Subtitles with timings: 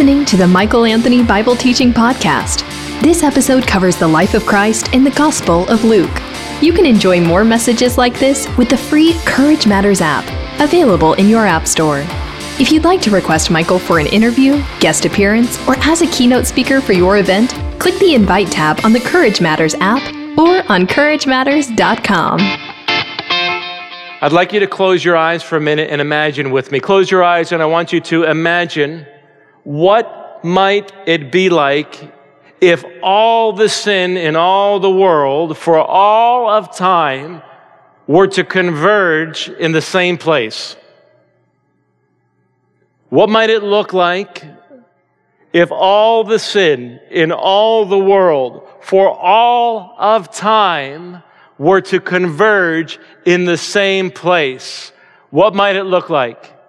[0.00, 2.62] listening to the Michael Anthony Bible Teaching Podcast.
[3.02, 6.22] This episode covers the life of Christ in the Gospel of Luke.
[6.62, 10.24] You can enjoy more messages like this with the free Courage Matters app,
[10.58, 12.02] available in your App Store.
[12.58, 16.46] If you'd like to request Michael for an interview, guest appearance, or as a keynote
[16.46, 20.00] speaker for your event, click the Invite tab on the Courage Matters app
[20.38, 22.38] or on CourageMatters.com.
[24.22, 26.80] I'd like you to close your eyes for a minute and imagine with me.
[26.80, 29.06] Close your eyes, and I want you to imagine
[29.70, 32.12] what might it be like
[32.60, 37.40] if all the sin in all the world for all of time
[38.08, 40.74] were to converge in the same place?
[43.10, 44.44] What might it look like
[45.52, 51.22] if all the sin in all the world for all of time
[51.58, 54.90] were to converge in the same place,
[55.30, 56.59] what might it look like?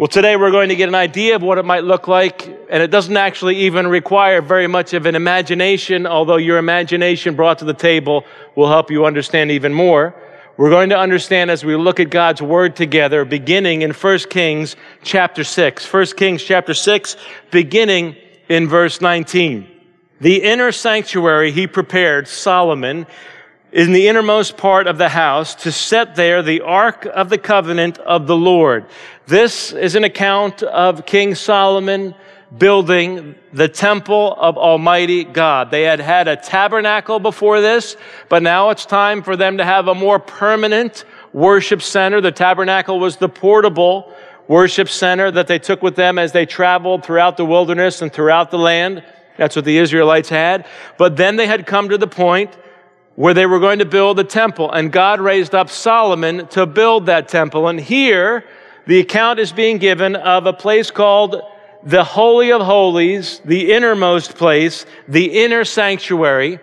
[0.00, 2.82] Well, today we're going to get an idea of what it might look like, and
[2.82, 7.66] it doesn't actually even require very much of an imagination, although your imagination brought to
[7.66, 8.24] the table
[8.56, 10.14] will help you understand even more.
[10.56, 14.74] We're going to understand as we look at God's word together, beginning in 1 Kings
[15.02, 15.92] chapter 6.
[15.92, 17.18] 1 Kings chapter 6,
[17.50, 18.16] beginning
[18.48, 19.68] in verse 19.
[20.18, 23.06] The inner sanctuary he prepared, Solomon,
[23.72, 27.98] in the innermost part of the house to set there the ark of the covenant
[27.98, 28.86] of the Lord.
[29.26, 32.14] This is an account of King Solomon
[32.56, 35.70] building the temple of Almighty God.
[35.70, 37.96] They had had a tabernacle before this,
[38.28, 42.20] but now it's time for them to have a more permanent worship center.
[42.20, 44.12] The tabernacle was the portable
[44.48, 48.50] worship center that they took with them as they traveled throughout the wilderness and throughout
[48.50, 49.04] the land.
[49.36, 50.66] That's what the Israelites had.
[50.98, 52.56] But then they had come to the point
[53.20, 54.72] where they were going to build a temple.
[54.72, 57.68] And God raised up Solomon to build that temple.
[57.68, 58.46] And here,
[58.86, 61.42] the account is being given of a place called
[61.82, 66.60] the Holy of Holies, the innermost place, the inner sanctuary.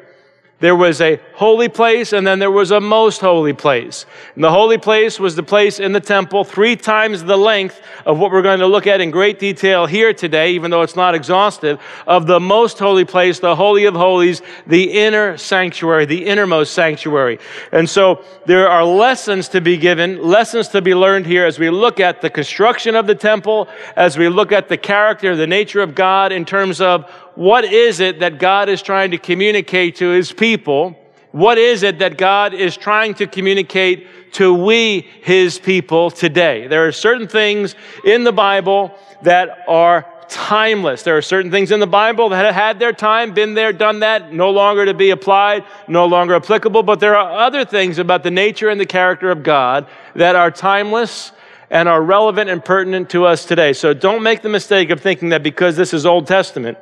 [0.60, 4.08] There was a holy place and then there was a most holy place.
[4.34, 8.18] And the holy place was the place in the temple, three times the length of
[8.18, 11.14] what we're going to look at in great detail here today, even though it's not
[11.14, 16.74] exhaustive, of the most holy place, the Holy of Holies, the inner sanctuary, the innermost
[16.74, 17.38] sanctuary.
[17.72, 21.70] And so there are lessons to be given, lessons to be learned here as we
[21.70, 25.82] look at the construction of the temple, as we look at the character, the nature
[25.82, 27.06] of God in terms of
[27.38, 30.98] what is it that God is trying to communicate to his people?
[31.32, 36.66] What is it that God is trying to communicate to we, his people, today?
[36.66, 41.04] There are certain things in the Bible that are timeless.
[41.04, 44.00] There are certain things in the Bible that have had their time, been there, done
[44.00, 46.82] that, no longer to be applied, no longer applicable.
[46.82, 50.50] But there are other things about the nature and the character of God that are
[50.50, 51.34] timeless
[51.70, 53.74] and are relevant and pertinent to us today.
[53.74, 56.80] So don't make the mistake of thinking that because this is Old Testament,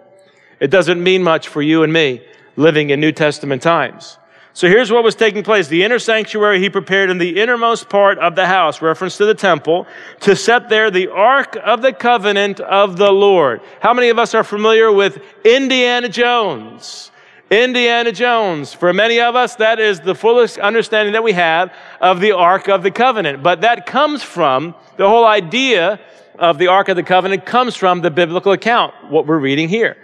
[0.60, 2.22] it doesn't mean much for you and me
[2.56, 4.18] living in New Testament times.
[4.54, 5.68] So here's what was taking place.
[5.68, 9.34] The inner sanctuary he prepared in the innermost part of the house, reference to the
[9.34, 9.86] temple,
[10.22, 13.60] to set there the ark of the covenant of the Lord.
[13.82, 17.12] How many of us are familiar with Indiana Jones?
[17.52, 18.74] Indiana Jones.
[18.74, 22.70] For many of us, that is the fullest understanding that we have of the Ark
[22.70, 23.44] of the Covenant.
[23.44, 26.00] But that comes from the whole idea
[26.40, 29.98] of the Ark of the Covenant comes from the biblical account, what we're reading here.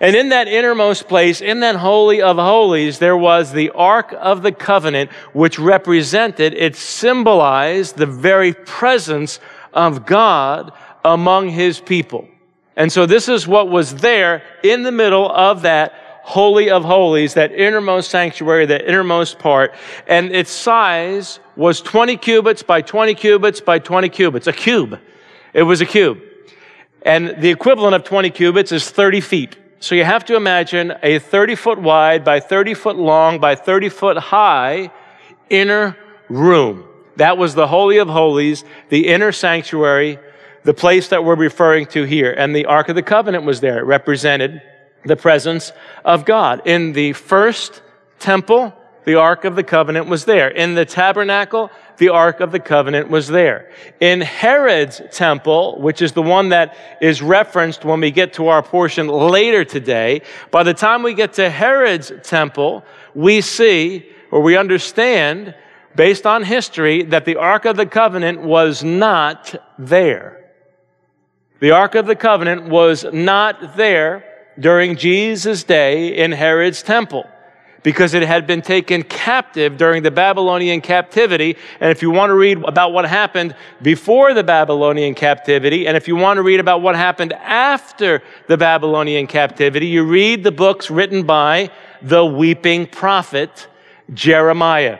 [0.00, 4.42] And in that innermost place, in that Holy of Holies, there was the Ark of
[4.42, 9.40] the Covenant, which represented, it symbolized the very presence
[9.72, 10.72] of God
[11.04, 12.28] among his people.
[12.76, 17.34] And so this is what was there in the middle of that Holy of Holies,
[17.34, 19.72] that innermost sanctuary, that innermost part.
[20.08, 24.98] And its size was 20 cubits by 20 cubits by 20 cubits, a cube.
[25.56, 26.20] It was a cube.
[27.00, 29.56] And the equivalent of 20 cubits is 30 feet.
[29.80, 33.88] So you have to imagine a 30 foot wide by 30 foot long by 30
[33.88, 34.90] foot high
[35.48, 35.96] inner
[36.28, 36.84] room.
[37.16, 40.18] That was the Holy of Holies, the inner sanctuary,
[40.64, 42.34] the place that we're referring to here.
[42.36, 43.78] And the Ark of the Covenant was there.
[43.78, 44.60] It represented
[45.06, 45.72] the presence
[46.04, 46.66] of God.
[46.66, 47.80] In the first
[48.18, 48.74] temple,
[49.06, 50.48] the Ark of the Covenant was there.
[50.48, 53.70] In the tabernacle, the Ark of the Covenant was there.
[54.00, 58.62] In Herod's temple, which is the one that is referenced when we get to our
[58.62, 62.84] portion later today, by the time we get to Herod's temple,
[63.14, 65.54] we see or we understand,
[65.94, 70.50] based on history, that the Ark of the Covenant was not there.
[71.60, 74.24] The Ark of the Covenant was not there
[74.58, 77.24] during Jesus' day in Herod's temple
[77.86, 81.56] because it had been taken captive during the Babylonian captivity.
[81.78, 86.08] And if you want to read about what happened before the Babylonian captivity, and if
[86.08, 90.90] you want to read about what happened after the Babylonian captivity, you read the books
[90.90, 91.70] written by
[92.02, 93.68] the weeping prophet
[94.12, 94.98] Jeremiah.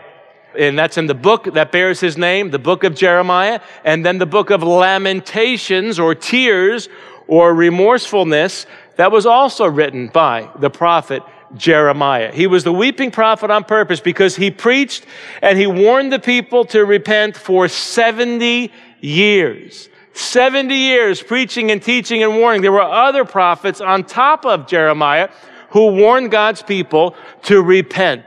[0.57, 4.19] And that's in the book that bears his name, the book of Jeremiah, and then
[4.19, 6.89] the book of Lamentations or tears
[7.27, 11.25] or remorsefulness that was also written by the prophet
[11.57, 12.33] Jeremiah.
[12.33, 15.07] He was the weeping prophet on purpose because he preached
[15.43, 19.89] and he warned the people to repent for 70 years.
[20.13, 22.63] 70 years preaching and teaching and warning.
[22.63, 25.29] There were other prophets on top of Jeremiah
[25.71, 28.25] who warned God's people to repent.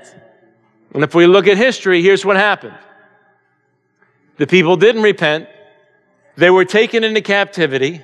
[0.94, 2.78] And if we look at history, here's what happened.
[4.38, 5.50] The people didn't repent.
[6.36, 8.02] They were taken into captivity.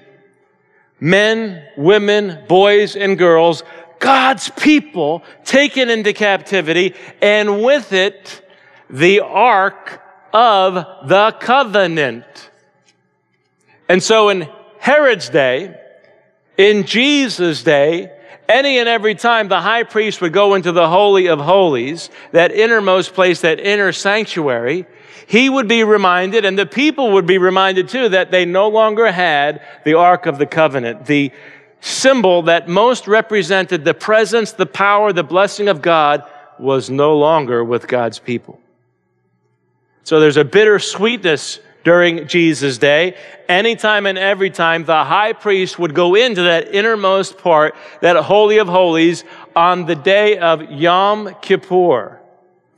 [0.99, 3.63] Men, women, boys, and girls
[4.05, 6.93] God's people taken into captivity,
[7.23, 8.47] and with it,
[8.87, 9.99] the Ark
[10.31, 10.75] of
[11.07, 12.51] the Covenant.
[13.89, 14.47] And so in
[14.77, 15.75] Herod's day,
[16.55, 18.11] in Jesus' day,
[18.47, 22.51] any and every time the high priest would go into the Holy of Holies, that
[22.51, 24.85] innermost place, that inner sanctuary,
[25.25, 29.11] he would be reminded, and the people would be reminded too, that they no longer
[29.11, 31.31] had the Ark of the Covenant, the
[31.85, 36.23] symbol that most represented the presence, the power, the blessing of God
[36.57, 38.59] was no longer with God's people.
[40.03, 43.15] So there's a bitter sweetness during Jesus' day.
[43.47, 48.57] Anytime and every time the high priest would go into that innermost part, that Holy
[48.57, 49.23] of Holies,
[49.55, 52.19] on the day of Yom Kippur,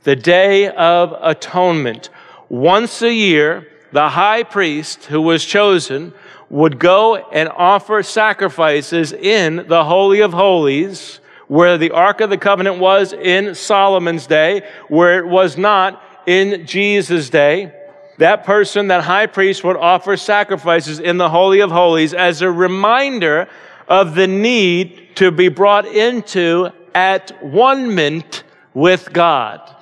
[0.02, 2.10] the day of atonement.
[2.50, 6.12] Once a year, the high priest who was chosen
[6.50, 12.38] would go and offer sacrifices in the Holy of Holies, where the Ark of the
[12.38, 17.72] Covenant was in Solomon's day, where it was not in Jesus' day.
[18.18, 22.50] That person, that high priest, would offer sacrifices in the Holy of Holies as a
[22.50, 23.48] reminder
[23.86, 28.42] of the need to be brought into at one mint
[28.74, 29.76] with God.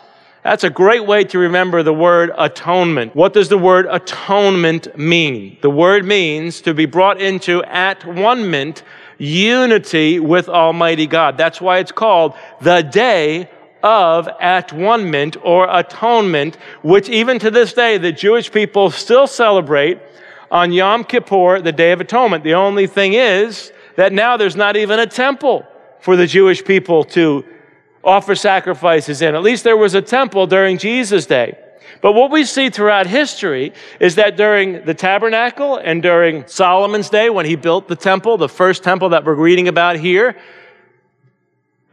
[0.46, 3.16] That's a great way to remember the word atonement.
[3.16, 5.58] What does the word atonement mean?
[5.60, 8.84] The word means to be brought into at one mint
[9.19, 11.37] unity with Almighty God.
[11.37, 13.50] That's why it's called the day
[13.82, 19.26] of at one mint or atonement, which even to this day the Jewish people still
[19.26, 19.98] celebrate
[20.52, 22.44] on Yom Kippur, the Day of Atonement.
[22.44, 25.66] The only thing is that now there's not even a temple
[25.98, 27.44] for the Jewish people to
[28.06, 29.35] offer sacrifices in.
[29.35, 31.58] At least there was a temple during Jesus' day.
[32.00, 37.31] But what we see throughout history is that during the tabernacle and during Solomon's day,
[37.31, 40.37] when he built the temple, the first temple that we're reading about here,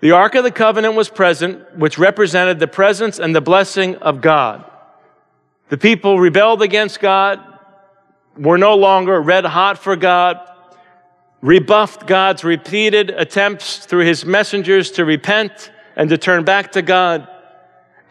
[0.01, 4.21] the Ark of the Covenant was present, which represented the presence and the blessing of
[4.21, 4.69] God.
[5.69, 7.39] The people rebelled against God,
[8.37, 10.39] were no longer red hot for God,
[11.41, 17.27] rebuffed God's repeated attempts through his messengers to repent, and to turn back to God.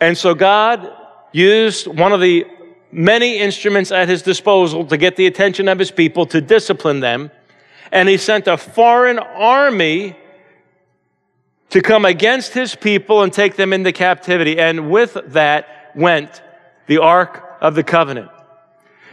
[0.00, 0.90] And so God
[1.32, 2.46] used one of the
[2.90, 7.30] many instruments at his disposal to get the attention of his people, to discipline them.
[7.90, 10.16] And he sent a foreign army
[11.70, 14.58] to come against his people and take them into captivity.
[14.58, 16.42] And with that went
[16.86, 18.30] the Ark of the Covenant.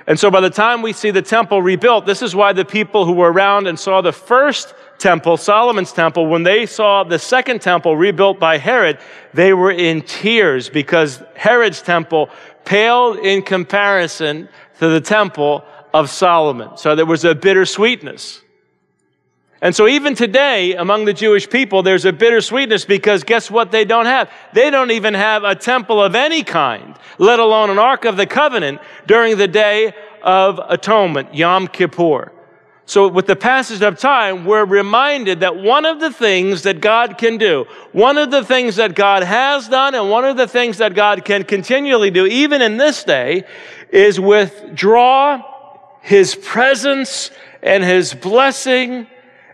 [0.07, 3.05] And so by the time we see the temple rebuilt, this is why the people
[3.05, 7.61] who were around and saw the first temple, Solomon's temple, when they saw the second
[7.61, 8.99] temple rebuilt by Herod,
[9.33, 12.29] they were in tears because Herod's temple
[12.65, 15.63] paled in comparison to the temple
[15.93, 16.77] of Solomon.
[16.77, 18.41] So there was a bittersweetness.
[19.61, 23.83] And so even today, among the Jewish people, there's a bittersweetness because guess what they
[23.83, 24.31] don't have?
[24.53, 28.25] They don't even have a temple of any kind, let alone an Ark of the
[28.25, 32.31] Covenant during the day of atonement, Yom Kippur.
[32.89, 37.19] So, with the passage of time, we're reminded that one of the things that God
[37.19, 40.79] can do, one of the things that God has done, and one of the things
[40.79, 43.43] that God can continually do, even in this day,
[43.91, 45.39] is withdraw
[46.01, 47.29] His presence
[47.61, 49.05] and His blessing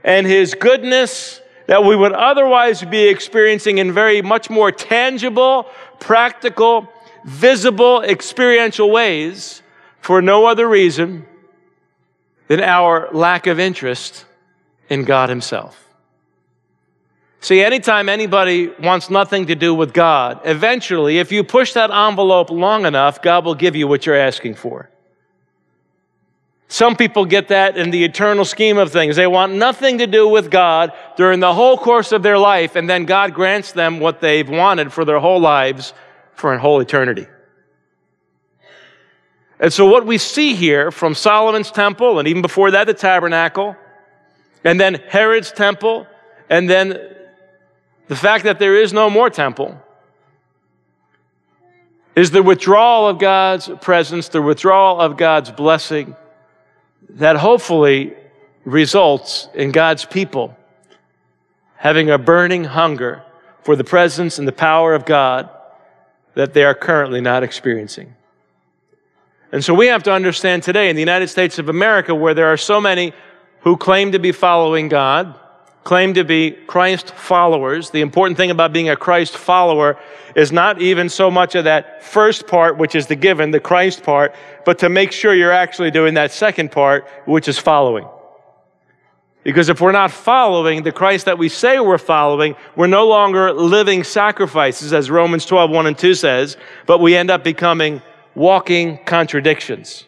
[0.02, 5.68] and His goodness that we would otherwise be experiencing in very much more tangible,
[6.00, 6.88] practical,
[7.26, 9.62] visible, experiential ways
[10.00, 11.26] for no other reason
[12.48, 14.26] than our lack of interest
[14.90, 15.82] in God Himself.
[17.42, 22.50] See, anytime anybody wants nothing to do with God, eventually, if you push that envelope
[22.50, 24.90] long enough, God will give you what you're asking for.
[26.68, 29.16] Some people get that in the eternal scheme of things.
[29.16, 32.90] They want nothing to do with God during the whole course of their life, and
[32.90, 35.94] then God grants them what they've wanted for their whole lives
[36.34, 37.28] for a whole eternity.
[39.60, 43.76] And so, what we see here from Solomon's temple, and even before that, the tabernacle,
[44.64, 46.08] and then Herod's temple,
[46.50, 47.00] and then
[48.08, 49.80] the fact that there is no more temple,
[52.16, 56.16] is the withdrawal of God's presence, the withdrawal of God's blessing
[57.10, 58.14] that hopefully
[58.64, 60.56] results in God's people
[61.78, 63.22] having a burning hunger
[63.64, 65.50] for the presence and the power of God
[66.34, 68.16] that they are currently not experiencing.
[69.56, 72.48] And so we have to understand today in the United States of America, where there
[72.48, 73.14] are so many
[73.62, 75.34] who claim to be following God,
[75.86, 77.90] claim to be Christ followers.
[77.90, 79.98] The important thing about being a Christ follower
[80.36, 84.04] is not even so much of that first part, which is the given, the Christ
[84.04, 84.36] part,
[84.66, 88.10] but to make sure you're actually doing that second part, which is following.
[89.46, 93.54] Because if we're not following the Christ that we say we're following, we're no longer
[93.54, 98.02] living sacrifices, as Romans 12, 1 and 2 says, but we end up becoming
[98.36, 100.06] walking contradictions.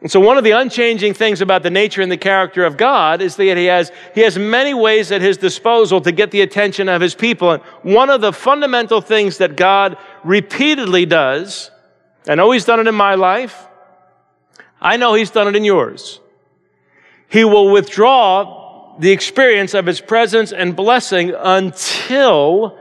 [0.00, 3.20] And so, one of the unchanging things about the nature and the character of God
[3.20, 6.88] is that he has, he has many ways at his disposal to get the attention
[6.88, 7.50] of his people.
[7.50, 11.72] And one of the fundamental things that God repeatedly does,
[12.28, 13.66] I know he's done it in my life,
[14.80, 16.20] I know he's done it in yours.
[17.28, 22.78] He will withdraw the experience of his presence and blessing until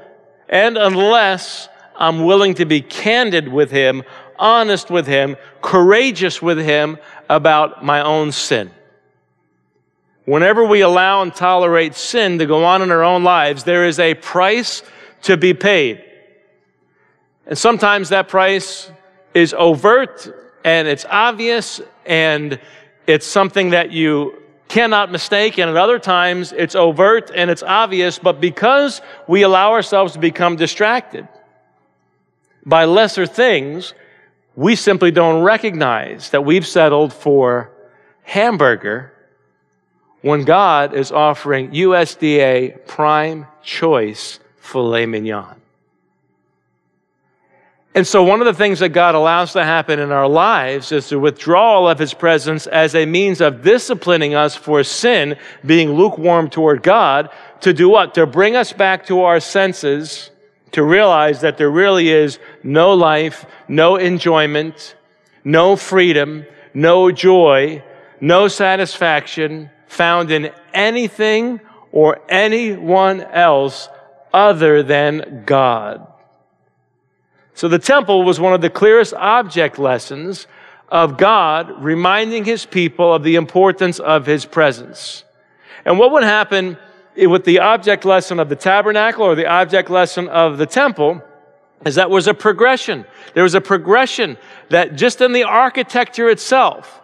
[0.47, 4.03] and unless I'm willing to be candid with him
[4.39, 6.97] honest with Him, courageous with Him
[7.29, 8.71] about my own sin.
[10.25, 13.99] Whenever we allow and tolerate sin to go on in our own lives, there is
[13.99, 14.83] a price
[15.23, 16.03] to be paid.
[17.45, 18.91] And sometimes that price
[19.33, 20.33] is overt
[20.65, 22.59] and it's obvious and
[23.05, 25.57] it's something that you cannot mistake.
[25.57, 30.19] And at other times it's overt and it's obvious, but because we allow ourselves to
[30.19, 31.25] become distracted
[32.67, 33.93] by lesser things,
[34.55, 37.71] we simply don't recognize that we've settled for
[38.23, 39.13] hamburger
[40.21, 45.55] when God is offering USDA prime choice filet mignon.
[47.95, 51.09] And so, one of the things that God allows to happen in our lives is
[51.09, 56.49] the withdrawal of His presence as a means of disciplining us for sin, being lukewarm
[56.49, 57.29] toward God,
[57.61, 58.13] to do what?
[58.15, 60.29] To bring us back to our senses
[60.71, 64.95] to realize that there really is no life, no enjoyment,
[65.43, 67.83] no freedom, no joy,
[68.19, 71.59] no satisfaction found in anything
[71.91, 73.89] or anyone else
[74.33, 76.05] other than God.
[77.53, 80.45] So the temple was one of the clearest object lessons
[80.89, 85.23] of God reminding his people of the importance of his presence.
[85.85, 86.77] And what would happen
[87.25, 91.21] with the object lesson of the tabernacle or the object lesson of the temple
[91.85, 93.05] is that was a progression.
[93.33, 94.37] There was a progression
[94.69, 96.96] that just in the architecture itself,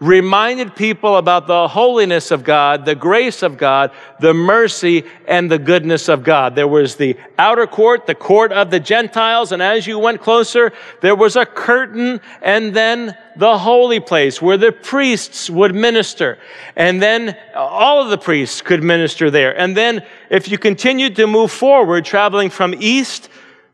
[0.00, 5.58] reminded people about the holiness of God, the grace of God, the mercy and the
[5.58, 6.54] goodness of God.
[6.54, 10.72] There was the outer court, the court of the Gentiles, and as you went closer,
[11.02, 16.38] there was a curtain and then the holy place where the priests would minister.
[16.76, 19.56] And then all of the priests could minister there.
[19.58, 23.28] And then if you continued to move forward, traveling from east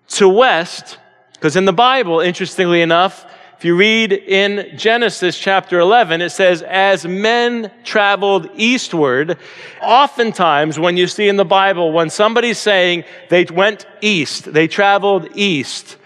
[0.09, 0.99] to west,
[1.35, 3.26] because in the Bible, interestingly enough,
[3.58, 9.38] if you read in Genesis chapter 11, it says, as men traveled eastward,
[9.80, 15.28] oftentimes when you see in the Bible, when somebody's saying they went east, they traveled
[15.34, 15.96] east,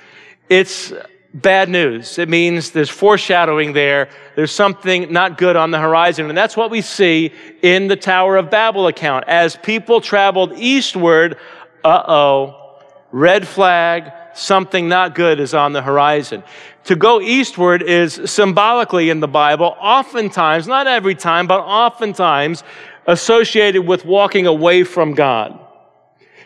[0.49, 0.93] it's
[1.35, 2.21] bad news.
[2.21, 4.11] It means there's foreshadowing there.
[4.37, 6.29] There's something not good on the horizon.
[6.29, 9.25] And that's what we see in the Tower of Babel account.
[9.27, 11.37] As people traveled eastward,
[11.83, 12.79] uh oh,
[13.11, 16.43] red flag, something not good is on the horizon.
[16.85, 22.63] To go eastward is symbolically in the Bible, oftentimes, not every time, but oftentimes
[23.07, 25.59] associated with walking away from God.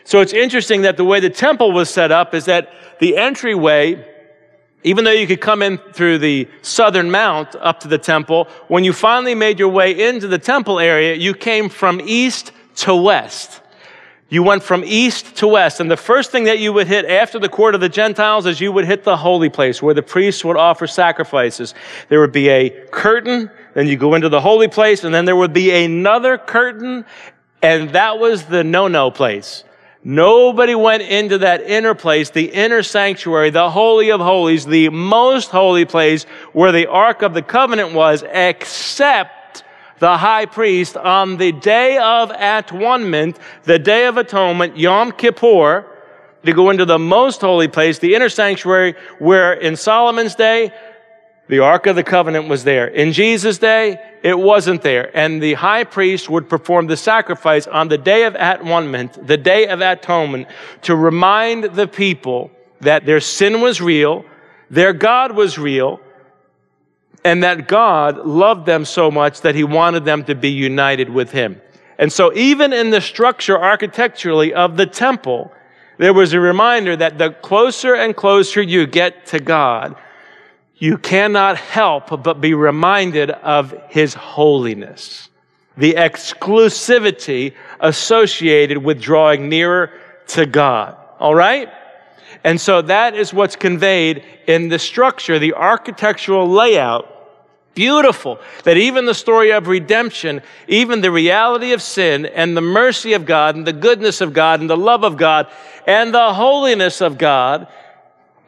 [0.03, 4.05] So it's interesting that the way the temple was set up is that the entryway,
[4.83, 8.83] even though you could come in through the southern mount up to the temple, when
[8.83, 13.61] you finally made your way into the temple area, you came from east to west.
[14.27, 15.79] You went from east to west.
[15.79, 18.59] And the first thing that you would hit after the court of the Gentiles is
[18.59, 21.75] you would hit the holy place where the priests would offer sacrifices.
[22.09, 25.35] There would be a curtain, then you go into the holy place, and then there
[25.35, 27.05] would be another curtain,
[27.61, 29.63] and that was the no no place.
[30.03, 35.49] Nobody went into that inner place, the inner sanctuary, the Holy of Holies, the most
[35.49, 39.31] holy place where the Ark of the Covenant was, except
[39.99, 45.85] the high priest on the day of atonement, the day of atonement, Yom Kippur,
[46.43, 50.71] to go into the most holy place, the inner sanctuary, where in Solomon's day,
[51.47, 52.87] the Ark of the Covenant was there.
[52.87, 55.15] In Jesus' day, it wasn't there.
[55.15, 59.67] And the high priest would perform the sacrifice on the day of atonement, the day
[59.67, 60.47] of atonement,
[60.83, 62.49] to remind the people
[62.81, 64.25] that their sin was real,
[64.71, 65.99] their God was real,
[67.25, 71.31] and that God loved them so much that he wanted them to be united with
[71.31, 71.59] him.
[71.97, 75.51] And so even in the structure architecturally of the temple,
[75.97, 79.95] there was a reminder that the closer and closer you get to God,
[80.77, 85.29] you cannot help but be reminded of his holiness,
[85.77, 89.91] the exclusivity associated with drawing nearer
[90.27, 90.95] to God.
[91.19, 91.69] All right?
[92.43, 97.13] And so that is what's conveyed in the structure, the architectural layout.
[97.75, 103.13] Beautiful that even the story of redemption, even the reality of sin and the mercy
[103.13, 105.47] of God and the goodness of God and the love of God
[105.85, 107.67] and the holiness of God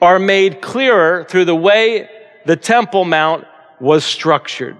[0.01, 2.09] are made clearer through the way
[2.45, 3.45] the Temple Mount
[3.81, 4.77] was structured.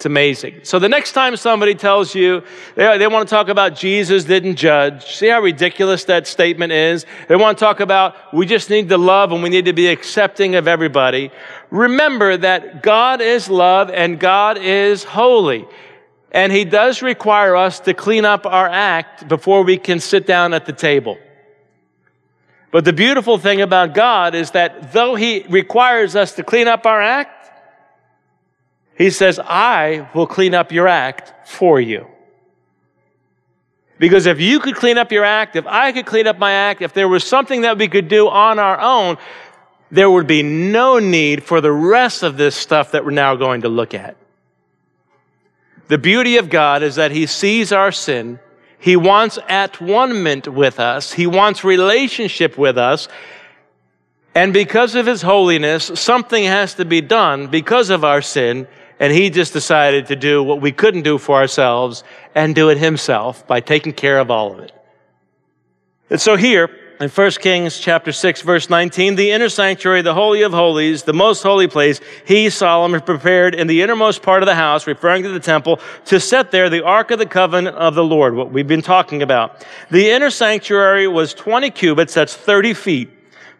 [0.00, 0.60] It's amazing.
[0.62, 2.42] So the next time somebody tells you
[2.74, 7.04] they, they want to talk about Jesus didn't judge, see how ridiculous that statement is?
[7.28, 9.88] They want to talk about we just need to love and we need to be
[9.88, 11.30] accepting of everybody.
[11.70, 15.68] Remember that God is love and God is holy.
[16.32, 20.54] And He does require us to clean up our act before we can sit down
[20.54, 21.18] at the table.
[22.70, 26.86] But the beautiful thing about God is that though He requires us to clean up
[26.86, 27.39] our act,
[29.00, 32.06] He says, I will clean up your act for you.
[33.98, 36.82] Because if you could clean up your act, if I could clean up my act,
[36.82, 39.16] if there was something that we could do on our own,
[39.90, 43.62] there would be no need for the rest of this stuff that we're now going
[43.62, 44.16] to look at.
[45.88, 48.38] The beauty of God is that He sees our sin
[48.80, 51.12] he wants at one with us.
[51.12, 53.08] He wants relationship with us.
[54.34, 58.66] And because of His holiness, something has to be done because of our sin.
[59.00, 62.78] And He just decided to do what we couldn't do for ourselves and do it
[62.78, 64.72] Himself by taking care of all of it.
[66.10, 66.70] And so here,
[67.00, 71.14] in 1 Kings chapter 6 verse 19, the inner sanctuary, the holy of holies, the
[71.14, 75.30] most holy place, he, Solomon, prepared in the innermost part of the house, referring to
[75.30, 78.68] the temple, to set there the ark of the covenant of the Lord, what we've
[78.68, 79.64] been talking about.
[79.90, 83.08] The inner sanctuary was 20 cubits, that's 30 feet,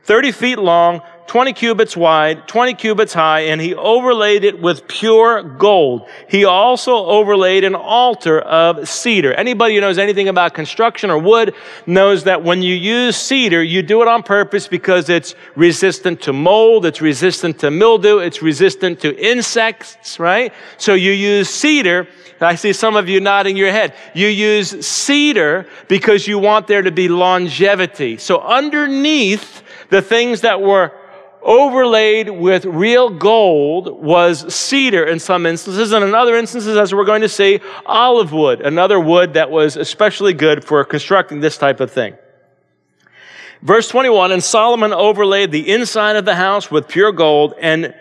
[0.02, 5.44] 30 feet long, 20 cubits wide, 20 cubits high, and he overlaid it with pure
[5.44, 6.08] gold.
[6.28, 9.32] He also overlaid an altar of cedar.
[9.34, 11.54] Anybody who knows anything about construction or wood
[11.86, 16.32] knows that when you use cedar, you do it on purpose because it's resistant to
[16.32, 20.52] mold, it's resistant to mildew, it's resistant to insects, right?
[20.78, 22.08] So you use cedar.
[22.40, 23.94] I see some of you nodding your head.
[24.14, 28.16] You use cedar because you want there to be longevity.
[28.16, 30.92] So underneath the things that were
[31.42, 37.04] overlaid with real gold was cedar in some instances, and in other instances, as we're
[37.04, 41.80] going to see, olive wood, another wood that was especially good for constructing this type
[41.80, 42.14] of thing.
[43.62, 47.94] Verse 21 And Solomon overlaid the inside of the house with pure gold, and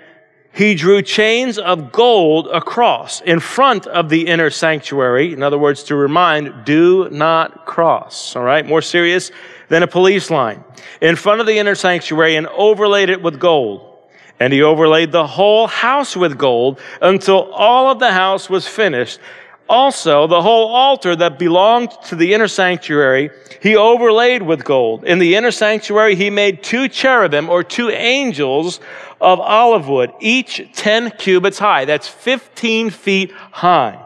[0.60, 5.32] he drew chains of gold across in front of the inner sanctuary.
[5.32, 8.36] In other words, to remind, do not cross.
[8.36, 9.32] All right, more serious
[9.70, 10.62] than a police line
[11.00, 14.00] in front of the inner sanctuary and overlaid it with gold.
[14.38, 19.22] And he overlaid the whole house with gold until all of the house was finished.
[19.70, 23.30] Also, the whole altar that belonged to the inner sanctuary,
[23.62, 25.04] he overlaid with gold.
[25.04, 28.80] In the inner sanctuary, he made two cherubim or two angels
[29.22, 31.86] of olive wood, each 10 cubits high.
[31.86, 34.04] That's 15 feet high.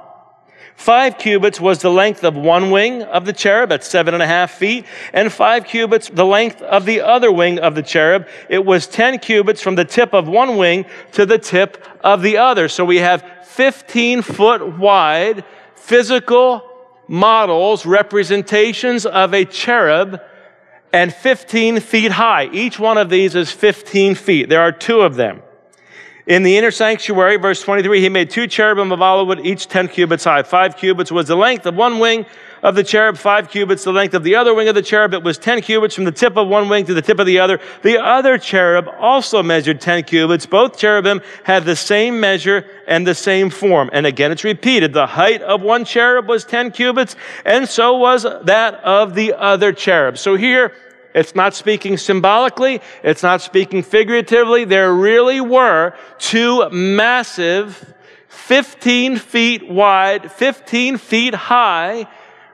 [0.76, 4.28] Five cubits was the length of one wing of the cherub, that's seven and a
[4.28, 8.28] half feet, and five cubits the length of the other wing of the cherub.
[8.49, 12.36] It was 10 cubits from the tip of one wing to the tip of the
[12.36, 12.67] other.
[12.67, 13.23] So we have
[13.55, 15.43] 15 foot wide
[15.75, 16.63] physical
[17.07, 20.19] models, representations of a cherub,
[20.91, 22.49] and 15 feet high.
[22.51, 24.49] Each one of these is 15 feet.
[24.49, 25.41] There are two of them.
[26.25, 29.89] In the inner sanctuary, verse 23, he made two cherubim of olive wood, each 10
[29.89, 30.41] cubits high.
[30.43, 32.25] Five cubits was the length of one wing
[32.62, 35.13] of the cherub, five cubits the length of the other wing of the cherub.
[35.13, 37.39] It was 10 cubits from the tip of one wing to the tip of the
[37.39, 37.59] other.
[37.81, 40.45] The other cherub also measured 10 cubits.
[40.45, 43.89] Both cherubim had the same measure and the same form.
[43.91, 44.93] And again, it's repeated.
[44.93, 49.73] The height of one cherub was 10 cubits, and so was that of the other
[49.73, 50.17] cherub.
[50.17, 50.71] So here,
[51.13, 52.82] it's not speaking symbolically.
[53.04, 54.65] It's not speaking figuratively.
[54.65, 57.93] There really were two massive,
[58.28, 62.08] 15 feet wide, 15 feet high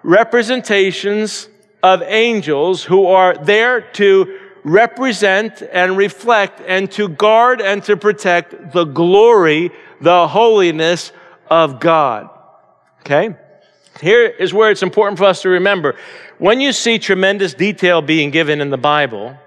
[0.04, 1.48] representations
[1.82, 8.74] of angels who are there to represent and reflect and to guard and to protect
[8.74, 11.14] the glory, the holiness
[11.50, 12.30] of God.
[13.02, 13.36] Okay?
[14.02, 15.96] Here is where it's important for us to remember.
[16.38, 19.38] When you see tremendous detail being given in the Bible,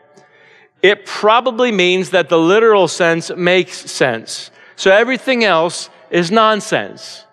[0.82, 4.50] it probably means that the literal sense makes sense.
[4.76, 7.24] So everything else is nonsense.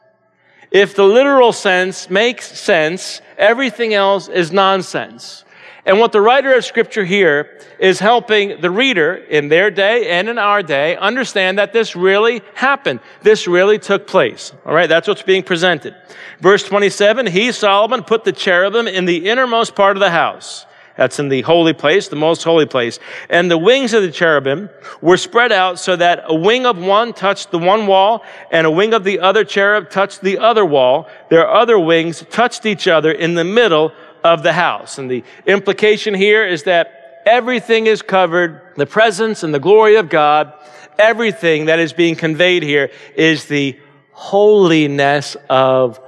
[0.71, 5.43] If the literal sense makes sense, everything else is nonsense.
[5.89, 10.29] And what the writer of scripture here is helping the reader in their day and
[10.29, 12.99] in our day understand that this really happened.
[13.23, 14.53] This really took place.
[14.67, 15.95] All right, that's what's being presented.
[16.41, 20.67] Verse 27, he, Solomon, put the cherubim in the innermost part of the house.
[20.95, 22.99] That's in the holy place, the most holy place.
[23.27, 24.69] And the wings of the cherubim
[25.01, 28.71] were spread out so that a wing of one touched the one wall and a
[28.71, 31.07] wing of the other cherub touched the other wall.
[31.29, 33.91] Their other wings touched each other in the middle
[34.23, 34.97] of the house.
[34.97, 40.09] And the implication here is that everything is covered, the presence and the glory of
[40.09, 40.53] God,
[40.97, 43.79] everything that is being conveyed here is the
[44.11, 45.99] holiness of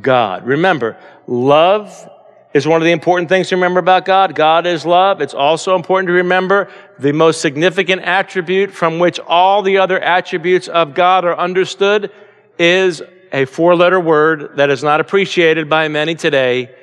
[0.00, 0.46] God.
[0.46, 2.08] Remember, love
[2.52, 4.34] is one of the important things to remember about God.
[4.34, 5.20] God is love.
[5.20, 10.66] It's also important to remember the most significant attribute from which all the other attributes
[10.66, 12.10] of God are understood
[12.58, 13.02] is
[13.32, 16.74] a four letter word that is not appreciated by many today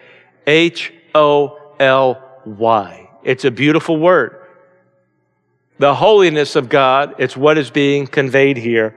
[0.48, 3.10] H O L Y.
[3.24, 4.42] It's a beautiful word.
[5.80, 8.96] The holiness of God, it's what is being conveyed here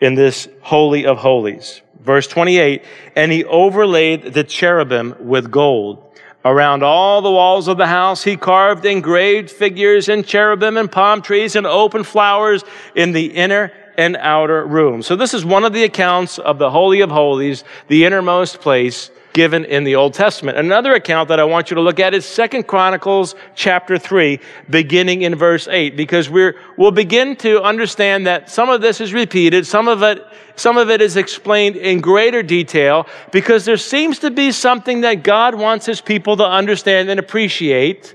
[0.00, 1.80] in this Holy of Holies.
[2.00, 2.84] Verse 28,
[3.16, 6.12] and he overlaid the cherubim with gold.
[6.44, 11.22] Around all the walls of the house, he carved engraved figures and cherubim and palm
[11.22, 12.64] trees and open flowers
[12.96, 15.02] in the inner and outer room.
[15.02, 19.10] So this is one of the accounts of the Holy of Holies, the innermost place
[19.32, 20.58] given in the Old Testament.
[20.58, 25.22] Another account that I want you to look at is Second Chronicles chapter 3, beginning
[25.22, 29.66] in verse 8, because we're, we'll begin to understand that some of this is repeated,
[29.66, 30.24] some of it,
[30.56, 35.22] some of it is explained in greater detail, because there seems to be something that
[35.22, 38.14] God wants his people to understand and appreciate,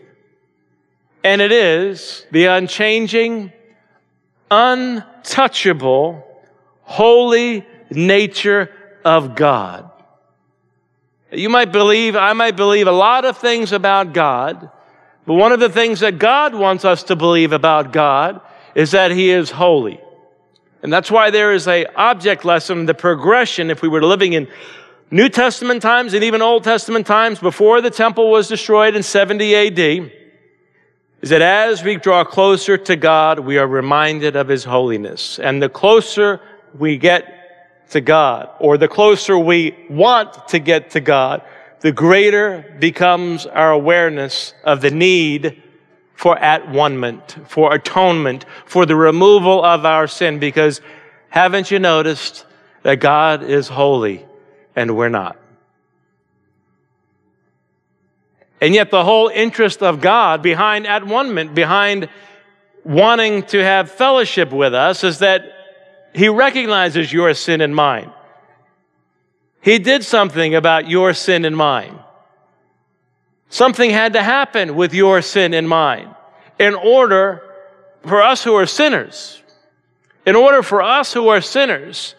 [1.23, 3.51] and it is the unchanging,
[4.51, 6.23] untouchable,
[6.83, 8.71] holy nature
[9.03, 9.91] of God.
[11.31, 14.69] You might believe, I might believe a lot of things about God,
[15.25, 18.39] but one of the things that God wants us to believe about God
[18.75, 19.99] is that He is holy.
[20.81, 24.47] And that's why there is a object lesson, the progression, if we were living in
[25.11, 29.55] New Testament times and even Old Testament times before the temple was destroyed in 70
[29.55, 30.11] AD,
[31.21, 35.39] is that as we draw closer to God, we are reminded of His holiness.
[35.39, 36.39] And the closer
[36.77, 37.36] we get
[37.89, 41.41] to God, or the closer we want to get to God,
[41.79, 45.63] the greater becomes our awareness of the need
[46.15, 50.39] for at one-ment, for atonement, for the removal of our sin.
[50.39, 50.81] Because
[51.29, 52.45] haven't you noticed
[52.81, 54.25] that God is holy
[54.75, 55.37] and we're not?
[58.59, 62.09] And yet, the whole interest of God behind at one-ment, behind
[62.83, 65.43] wanting to have fellowship with us, is that
[66.17, 68.11] he recognizes your sin and mine.
[69.61, 71.99] He did something about your sin and mine.
[73.49, 76.09] Something had to happen with your sin and mine
[76.57, 77.43] in order
[78.01, 79.43] for us who are sinners,
[80.25, 82.15] in order for us who are sinners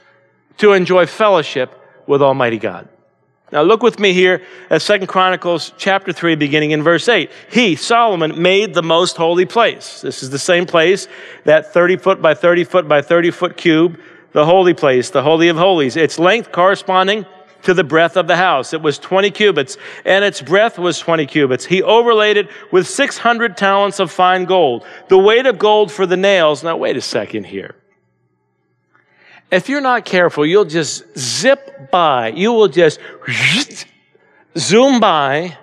[0.58, 1.74] to enjoy fellowship
[2.06, 2.88] with Almighty God.
[3.50, 7.30] Now look with me here at Second Chronicles chapter 3 beginning in verse 8.
[7.50, 10.02] He, Solomon, made the most holy place.
[10.02, 11.08] This is the same place,
[11.44, 13.98] that 30 foot by 30 foot by 30 foot cube,
[14.32, 15.96] the holy place, the holy of holies.
[15.96, 17.24] Its length corresponding
[17.62, 18.74] to the breadth of the house.
[18.74, 21.64] It was 20 cubits, and its breadth was 20 cubits.
[21.64, 24.84] He overlaid it with 600 talents of fine gold.
[25.08, 26.62] The weight of gold for the nails.
[26.62, 27.74] Now wait a second here
[29.50, 32.28] if you're not careful, you'll just zip by.
[32.28, 33.00] You will just
[34.56, 35.56] zoom by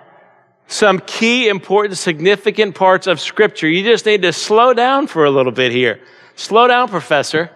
[0.68, 3.68] some key, important, significant parts of Scripture.
[3.68, 6.00] You just need to slow down for a little bit here.
[6.34, 7.50] Slow down, professor.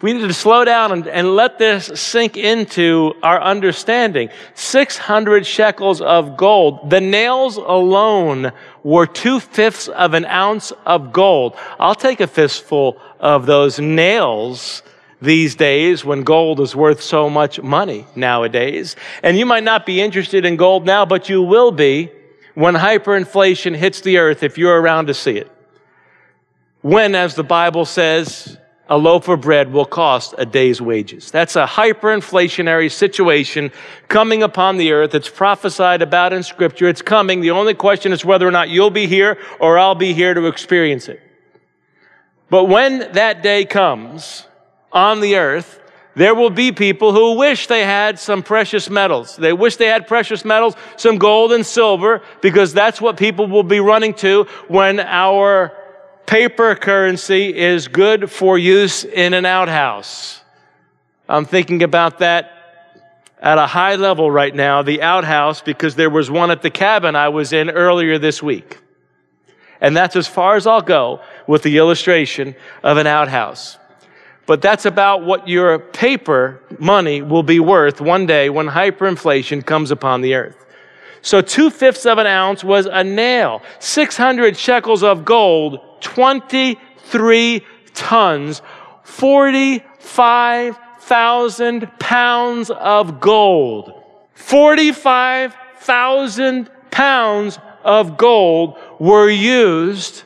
[0.00, 4.30] We need to slow down and, and let this sink into our understanding.
[4.54, 6.90] 600 shekels of gold.
[6.90, 8.52] The nails alone
[8.84, 11.56] were two fifths of an ounce of gold.
[11.80, 14.82] I'll take a fistful of those nails
[15.20, 18.96] these days when gold is worth so much money nowadays.
[19.22, 22.10] And you might not be interested in gold now, but you will be
[22.54, 25.50] when hyperinflation hits the earth if you're around to see it.
[26.80, 28.56] When, as the Bible says,
[28.88, 31.30] a loaf of bread will cost a day's wages.
[31.30, 33.70] That's a hyperinflationary situation
[34.08, 35.14] coming upon the earth.
[35.14, 36.88] It's prophesied about in Scripture.
[36.88, 37.40] It's coming.
[37.40, 40.46] The only question is whether or not you'll be here or I'll be here to
[40.46, 41.20] experience it.
[42.48, 44.46] But when that day comes
[44.92, 45.80] on the earth,
[46.14, 49.36] there will be people who wish they had some precious metals.
[49.36, 53.62] They wish they had precious metals, some gold and silver, because that's what people will
[53.62, 55.72] be running to when our
[56.26, 60.42] paper currency is good for use in an outhouse.
[61.28, 62.52] I'm thinking about that
[63.40, 67.14] at a high level right now, the outhouse, because there was one at the cabin
[67.14, 68.78] I was in earlier this week.
[69.80, 73.78] And that's as far as I'll go with the illustration of an outhouse.
[74.48, 79.90] But that's about what your paper money will be worth one day when hyperinflation comes
[79.90, 80.64] upon the earth.
[81.20, 83.60] So two fifths of an ounce was a nail.
[83.78, 88.62] 600 shekels of gold 23 tons,
[89.02, 94.02] 45,000 pounds of gold.
[94.32, 100.22] 45,000 pounds of gold were used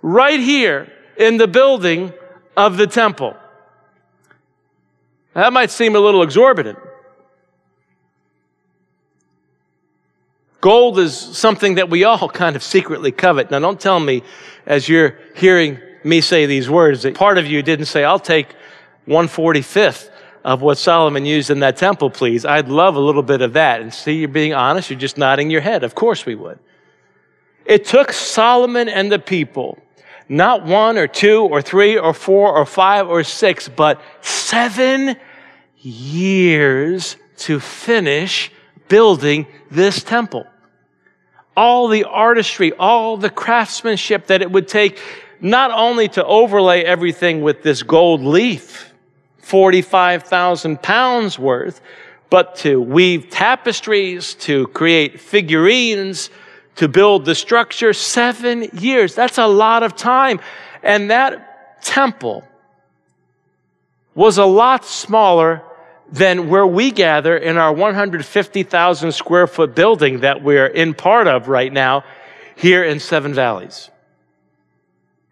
[0.00, 2.12] right here in the building
[2.56, 3.34] of the temple.
[5.38, 6.80] That might seem a little exorbitant.
[10.60, 13.48] Gold is something that we all kind of secretly covet.
[13.48, 14.24] Now, don't tell me
[14.66, 18.48] as you're hearing me say these words that part of you didn't say, I'll take
[19.06, 20.10] 145th
[20.44, 22.44] of what Solomon used in that temple, please.
[22.44, 23.80] I'd love a little bit of that.
[23.80, 25.84] And see, you're being honest, you're just nodding your head.
[25.84, 26.58] Of course we would.
[27.64, 29.78] It took Solomon and the people
[30.28, 35.16] not one or two or three or four or five or six, but seven
[35.88, 38.50] years to finish
[38.88, 40.46] building this temple.
[41.56, 45.00] All the artistry, all the craftsmanship that it would take
[45.40, 48.92] not only to overlay everything with this gold leaf,
[49.38, 51.80] 45,000 pounds worth,
[52.30, 56.30] but to weave tapestries, to create figurines,
[56.76, 57.92] to build the structure.
[57.92, 59.14] Seven years.
[59.14, 60.40] That's a lot of time.
[60.82, 62.44] And that temple
[64.14, 65.62] was a lot smaller
[66.10, 71.48] than where we gather in our 150,000 square foot building that we're in part of
[71.48, 72.04] right now
[72.56, 73.90] here in Seven Valleys.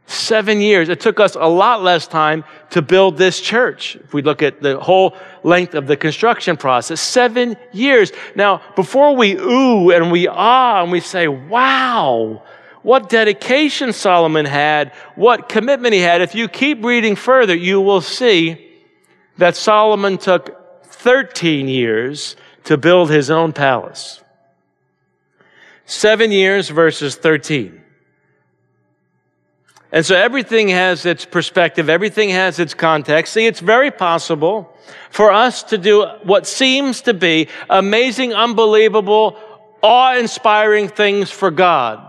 [0.09, 0.89] Seven years.
[0.89, 3.97] It took us a lot less time to build this church.
[3.97, 8.12] If we look at the whole length of the construction process, seven years.
[8.37, 12.45] Now, before we ooh and we ah and we say, wow,
[12.83, 18.01] what dedication Solomon had, what commitment he had, if you keep reading further, you will
[18.01, 18.62] see
[19.39, 20.56] that Solomon took
[21.07, 24.21] 13 years to build his own palace.
[25.85, 27.81] Seven years versus 13.
[29.92, 33.35] And so everything has its perspective, everything has its context.
[33.35, 34.77] See, it's very possible
[35.11, 39.38] for us to do what seems to be amazing, unbelievable,
[39.83, 42.05] awe inspiring things for God.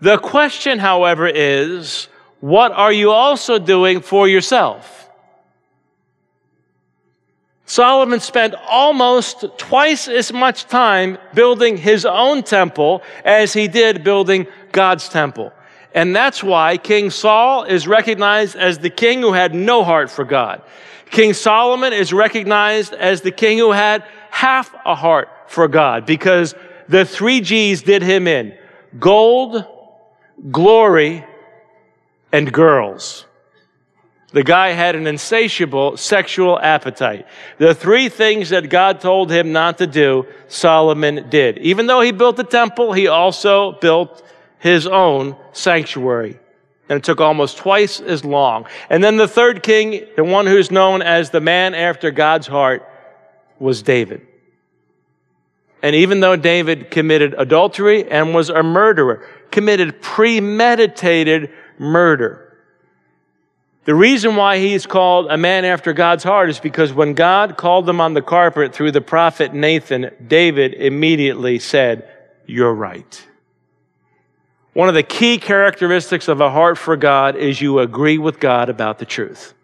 [0.00, 2.08] The question, however, is
[2.40, 4.99] what are you also doing for yourself?
[7.70, 14.48] Solomon spent almost twice as much time building his own temple as he did building
[14.72, 15.52] God's temple.
[15.94, 20.24] And that's why King Saul is recognized as the king who had no heart for
[20.24, 20.62] God.
[21.12, 26.56] King Solomon is recognized as the king who had half a heart for God because
[26.88, 28.52] the three G's did him in
[28.98, 29.64] gold,
[30.50, 31.24] glory,
[32.32, 33.26] and girls.
[34.32, 37.26] The guy had an insatiable sexual appetite.
[37.58, 41.58] The three things that God told him not to do, Solomon did.
[41.58, 44.22] Even though he built the temple, he also built
[44.58, 46.38] his own sanctuary.
[46.88, 48.66] And it took almost twice as long.
[48.88, 52.88] And then the third king, the one who's known as the man after God's heart,
[53.58, 54.26] was David.
[55.82, 62.49] And even though David committed adultery and was a murderer, committed premeditated murder,
[63.84, 67.88] the reason why he's called a man after God's heart is because when God called
[67.88, 72.08] him on the carpet through the prophet Nathan, David immediately said,
[72.46, 73.26] You're right.
[74.74, 78.68] One of the key characteristics of a heart for God is you agree with God
[78.68, 79.54] about the truth.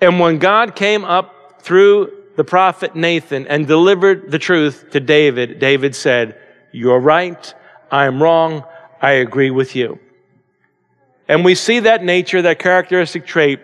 [0.00, 5.58] And when God came up through the prophet Nathan and delivered the truth to David,
[5.58, 6.38] David said,
[6.70, 7.54] You're right.
[7.90, 8.64] I'm wrong.
[9.00, 9.98] I agree with you.
[11.28, 13.60] And we see that nature, that characteristic trait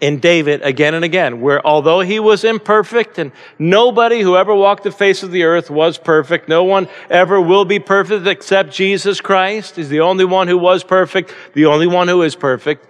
[0.00, 4.84] in David again and again, where although he was imperfect and nobody who ever walked
[4.84, 9.20] the face of the earth was perfect, no one ever will be perfect except Jesus
[9.20, 9.76] Christ.
[9.76, 12.86] He's the only one who was perfect, the only one who is perfect.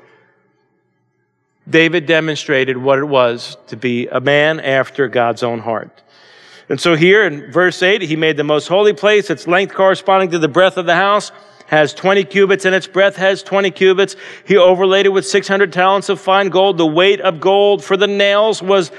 [1.68, 6.02] David demonstrated what it was to be a man after God's own heart.
[6.68, 10.30] And so here in verse 8, he made the most holy place, its length corresponding
[10.32, 11.32] to the breadth of the house,
[11.68, 14.16] has 20 cubits, and its breadth has 20 cubits.
[14.44, 16.78] He overlaid it with 600 talents of fine gold.
[16.78, 18.90] The weight of gold for the nails was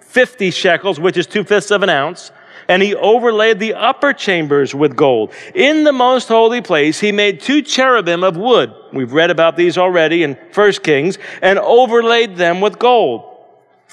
[0.00, 2.32] 50 shekels, which is two fifths of an ounce.
[2.68, 5.32] And he overlaid the upper chambers with gold.
[5.54, 8.74] In the most holy place, he made two cherubim of wood.
[8.92, 13.22] We've read about these already in 1 Kings, and overlaid them with gold.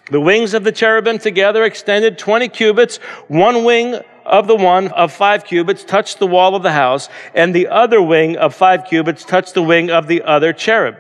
[0.10, 2.98] The wings of the cherubim together extended 20 cubits.
[3.28, 7.54] One wing of the one of five cubits touched the wall of the house, and
[7.54, 10.98] the other wing of five cubits touched the wing of the other cherub.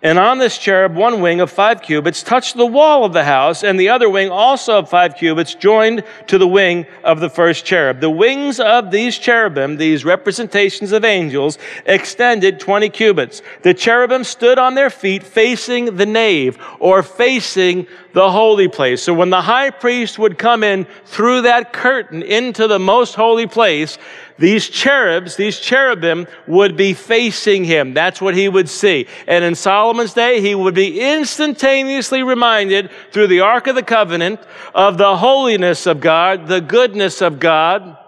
[0.00, 3.64] And on this cherub, one wing of five cubits touched the wall of the house,
[3.64, 7.64] and the other wing also of five cubits joined to the wing of the first
[7.64, 7.98] cherub.
[7.98, 13.42] The wings of these cherubim, these representations of angels, extended 20 cubits.
[13.62, 19.02] The cherubim stood on their feet facing the nave or facing the holy place.
[19.02, 23.48] So when the high priest would come in through that curtain into the most holy
[23.48, 23.98] place,
[24.38, 27.92] these cherubs, these cherubim would be facing him.
[27.92, 29.08] That's what he would see.
[29.26, 34.40] And in Solomon's day, he would be instantaneously reminded through the Ark of the Covenant
[34.74, 37.98] of the holiness of God, the goodness of God,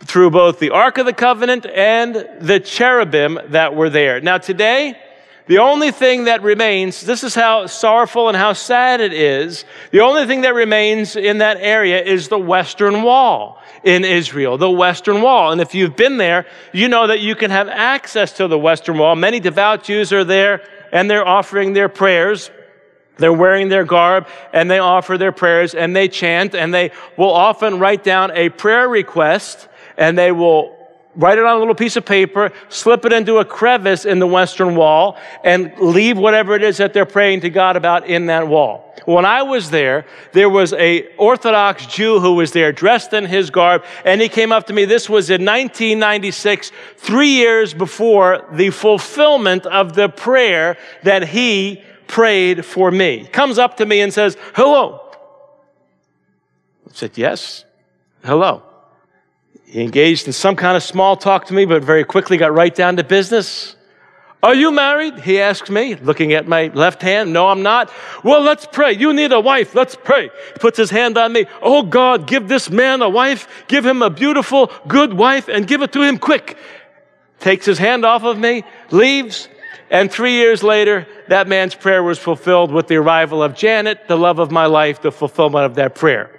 [0.00, 4.20] through both the Ark of the Covenant and the cherubim that were there.
[4.20, 4.96] Now today,
[5.46, 9.66] the only thing that remains, this is how sorrowful and how sad it is.
[9.90, 14.70] The only thing that remains in that area is the Western Wall in Israel, the
[14.70, 15.52] Western Wall.
[15.52, 18.96] And if you've been there, you know that you can have access to the Western
[18.96, 19.14] Wall.
[19.16, 22.50] Many devout Jews are there and they're offering their prayers.
[23.18, 27.32] They're wearing their garb and they offer their prayers and they chant and they will
[27.32, 30.73] often write down a prayer request and they will
[31.16, 34.26] write it on a little piece of paper, slip it into a crevice in the
[34.26, 38.48] western wall, and leave whatever it is that they're praying to God about in that
[38.48, 38.94] wall.
[39.04, 43.50] When I was there, there was a Orthodox Jew who was there dressed in his
[43.50, 44.84] garb, and he came up to me.
[44.84, 52.64] This was in 1996, three years before the fulfillment of the prayer that he prayed
[52.64, 53.26] for me.
[53.26, 55.00] Comes up to me and says, hello.
[56.88, 57.64] I said, yes,
[58.24, 58.62] hello.
[59.64, 62.74] He engaged in some kind of small talk to me, but very quickly got right
[62.74, 63.76] down to business.
[64.42, 65.20] Are you married?
[65.20, 67.32] He asked me, looking at my left hand.
[67.32, 67.90] No, I'm not.
[68.22, 68.92] Well, let's pray.
[68.92, 69.74] You need a wife.
[69.74, 70.24] Let's pray.
[70.24, 71.46] He puts his hand on me.
[71.62, 73.48] Oh God, give this man a wife.
[73.68, 76.58] Give him a beautiful, good wife and give it to him quick.
[77.40, 79.48] Takes his hand off of me, leaves.
[79.90, 84.16] And three years later, that man's prayer was fulfilled with the arrival of Janet, the
[84.16, 86.33] love of my life, the fulfillment of that prayer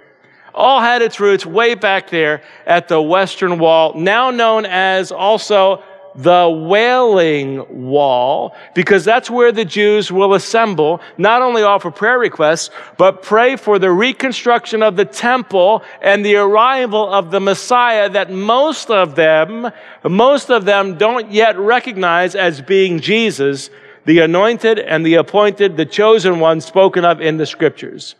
[0.56, 5.82] all had its roots way back there at the Western Wall, now known as also
[6.16, 12.70] the Wailing Wall, because that's where the Jews will assemble, not only offer prayer requests,
[12.96, 18.30] but pray for the reconstruction of the temple and the arrival of the Messiah that
[18.30, 19.70] most of them,
[20.04, 23.68] most of them don't yet recognize as being Jesus,
[24.06, 28.14] the anointed and the appointed, the chosen one spoken of in the scriptures.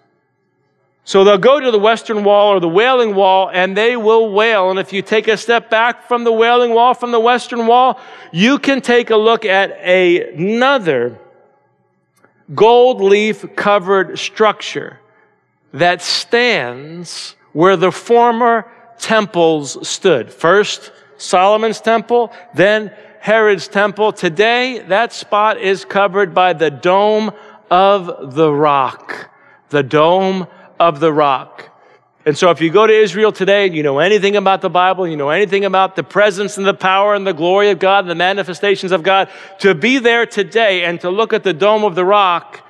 [1.07, 4.71] So they'll go to the western wall or the wailing wall and they will wail.
[4.71, 8.01] And if you take a step back from the wailing wall, from the western wall,
[8.33, 11.17] you can take a look at another
[12.53, 14.99] gold leaf covered structure
[15.73, 20.33] that stands where the former temples stood.
[20.33, 24.11] First, Solomon's temple, then Herod's temple.
[24.11, 27.31] Today, that spot is covered by the Dome
[27.71, 29.31] of the Rock.
[29.69, 31.73] The Dome of the rock.
[32.25, 35.07] And so if you go to Israel today and you know anything about the Bible,
[35.07, 38.11] you know anything about the presence and the power and the glory of God and
[38.11, 41.95] the manifestations of God, to be there today and to look at the Dome of
[41.95, 42.67] the Rock,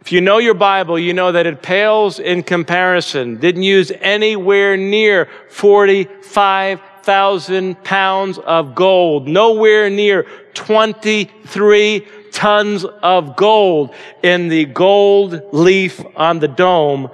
[0.00, 3.36] if you know your Bible, you know that it pales in comparison.
[3.36, 9.28] Didn't use anywhere near 45,000 pounds of gold.
[9.28, 17.10] Nowhere near 23 tons of gold in the gold leaf on the dome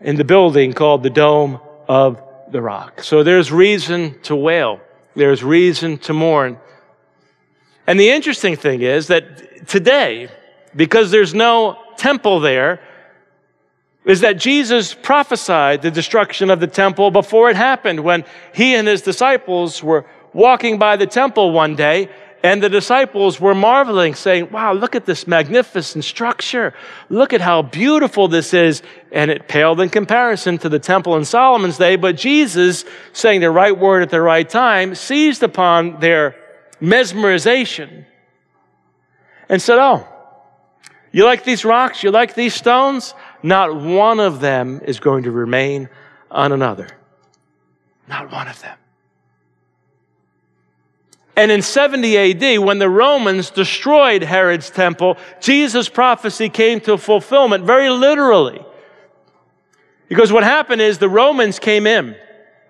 [0.00, 3.02] in the building called the Dome of the Rock.
[3.02, 4.80] So there's reason to wail.
[5.14, 6.58] There's reason to mourn.
[7.86, 10.28] And the interesting thing is that today,
[10.76, 12.80] because there's no temple there
[14.04, 18.86] is that Jesus prophesied the destruction of the temple before it happened when he and
[18.86, 22.08] his disciples were walking by the temple one day
[22.42, 26.72] and the disciples were marveling, saying, Wow, look at this magnificent structure.
[27.08, 28.82] Look at how beautiful this is.
[29.10, 31.96] And it paled in comparison to the temple in Solomon's day.
[31.96, 36.36] But Jesus, saying the right word at the right time, seized upon their
[36.80, 38.04] mesmerization
[39.48, 40.06] and said, Oh,
[41.10, 42.02] you like these rocks?
[42.02, 43.14] You like these stones?
[43.42, 45.88] Not one of them is going to remain
[46.30, 46.88] on another.
[48.08, 48.78] Not one of them.
[51.38, 57.62] And in 70 AD, when the Romans destroyed Herod's temple, Jesus' prophecy came to fulfillment
[57.62, 58.60] very literally.
[60.08, 62.16] Because what happened is the Romans came in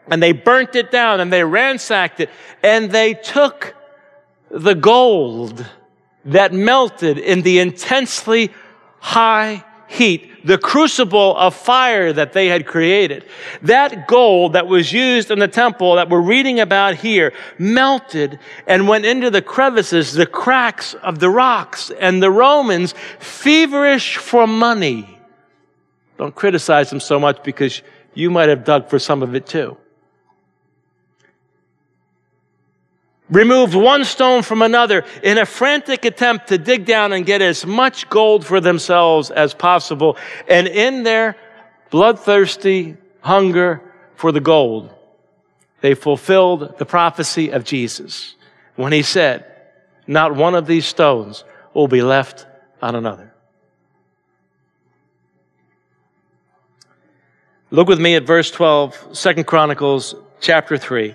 [0.09, 2.29] and they burnt it down and they ransacked it
[2.63, 3.75] and they took
[4.51, 5.65] the gold
[6.27, 8.53] that melted in the intensely
[9.01, 13.25] high heat, the crucible of fire that they had created.
[13.63, 18.87] That gold that was used in the temple that we're reading about here melted and
[18.87, 25.19] went into the crevices, the cracks of the rocks, and the Romans, feverish for money.
[26.19, 27.83] Don't criticize them so much because
[28.15, 29.77] you might have dug for some of it too.
[33.31, 37.67] Removed one stone from another in a frantic attempt to dig down and get as
[37.67, 40.17] much gold for themselves as possible.
[40.49, 41.37] And in their
[41.91, 43.83] bloodthirsty hunger
[44.17, 44.93] for the gold,
[45.81, 48.35] they fulfilled the prophecy of Jesus
[48.77, 49.45] when he said,
[50.07, 52.47] Not one of these stones will be left
[52.83, 53.33] on another.
[57.71, 61.15] Look with me at verse 12, 2 Chronicles chapter 3.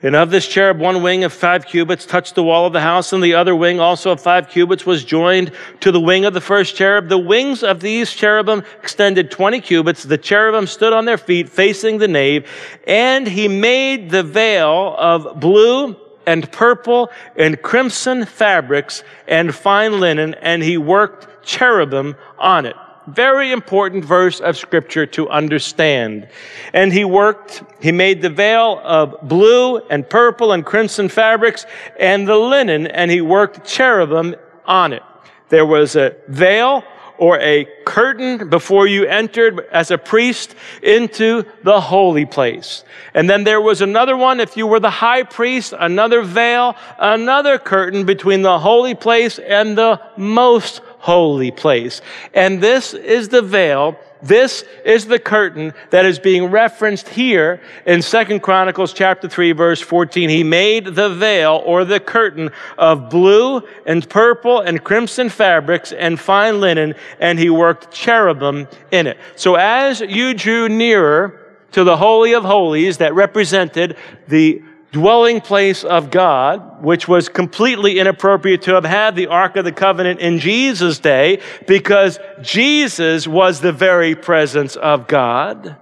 [0.00, 3.12] And of this cherub, one wing of five cubits touched the wall of the house,
[3.12, 6.40] and the other wing, also of five cubits, was joined to the wing of the
[6.40, 7.08] first cherub.
[7.08, 10.04] The wings of these cherubim extended 20 cubits.
[10.04, 12.48] The cherubim stood on their feet, facing the nave,
[12.86, 15.96] and he made the veil of blue
[16.26, 22.76] and purple and crimson fabrics and fine linen, and he worked cherubim on it.
[23.14, 26.28] Very important verse of scripture to understand.
[26.74, 31.64] And he worked, he made the veil of blue and purple and crimson fabrics
[31.98, 34.36] and the linen, and he worked cherubim
[34.66, 35.02] on it.
[35.48, 36.84] There was a veil
[37.16, 42.84] or a curtain before you entered as a priest into the holy place.
[43.14, 47.58] And then there was another one if you were the high priest, another veil, another
[47.58, 52.00] curtain between the holy place and the most holy place.
[52.34, 58.02] And this is the veil this is the curtain that is being referenced here in
[58.02, 60.28] Second Chronicles chapter 3 verse 14.
[60.28, 66.18] He made the veil or the curtain of blue and purple and crimson fabrics and
[66.18, 69.18] fine linen and he worked cherubim in it.
[69.36, 73.96] So as you drew nearer to the Holy of Holies that represented
[74.26, 74.62] the
[74.92, 79.72] dwelling place of God, which was completely inappropriate to have had the Ark of the
[79.72, 85.76] Covenant in Jesus' day because Jesus was the very presence of God.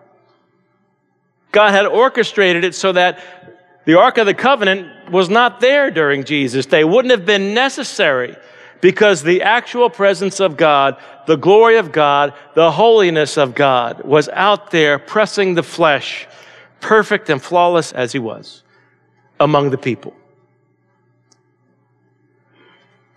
[1.52, 3.22] God had orchestrated it so that
[3.84, 8.36] the Ark of the Covenant was not there during Jesus' day, wouldn't have been necessary
[8.80, 10.96] because the actual presence of God,
[11.26, 16.26] the glory of God, the holiness of God was out there pressing the flesh,
[16.80, 18.64] perfect and flawless as he was
[19.40, 20.14] among the people.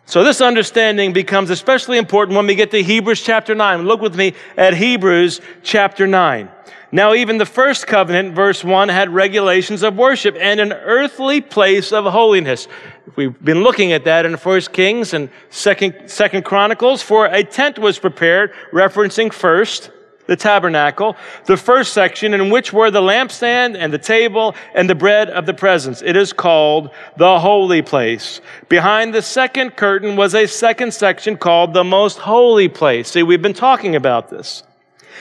[0.05, 3.83] So, this understanding becomes especially important when we get to Hebrews chapter 9.
[3.83, 6.49] Look with me at Hebrews chapter 9.
[6.91, 11.91] Now, even the first covenant, verse 1, had regulations of worship and an earthly place
[11.91, 12.67] of holiness.
[13.15, 17.77] We've been looking at that in First Kings and Second, Second Chronicles, for a tent
[17.77, 19.91] was prepared, referencing first
[20.29, 24.93] the tabernacle, the first section in which were the lampstand and the table and the
[24.93, 26.03] bread of the presence.
[26.03, 28.39] It is called the holy place.
[28.69, 33.09] Behind the second curtain was a second section called the most holy place.
[33.09, 34.61] See, we've been talking about this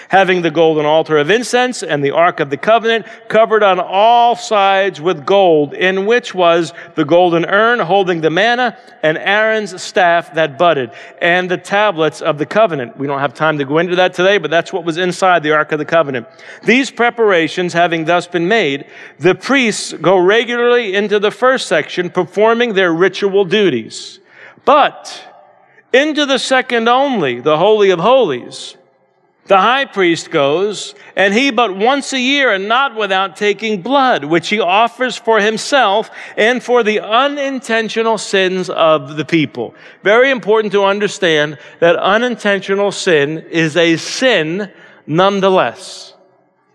[0.08, 4.36] having the golden altar of incense and the ark of the covenant covered on all
[4.36, 10.34] sides with gold, in which was the golden urn holding the manna and Aaron's staff
[10.34, 10.90] that budded,
[11.20, 12.96] and the tablets of the covenant.
[12.96, 15.52] We don't have time to go into that today, but that's what was inside the
[15.52, 16.26] ark of the covenant.
[16.64, 18.86] These preparations having thus been made,
[19.18, 24.20] the priests go regularly into the first section performing their ritual duties.
[24.64, 25.24] But
[25.92, 28.76] into the second only, the Holy of Holies,
[29.48, 34.24] The high priest goes, and he but once a year, and not without taking blood,
[34.24, 39.74] which he offers for himself and for the unintentional sins of the people.
[40.02, 44.70] Very important to understand that unintentional sin is a sin
[45.06, 46.12] nonetheless.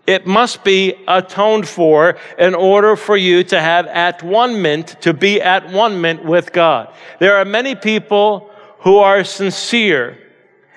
[0.08, 5.14] It must be atoned for in order for you to have at one mint, to
[5.14, 6.92] be at one mint with God.
[7.20, 8.50] There are many people
[8.80, 10.18] who are sincere,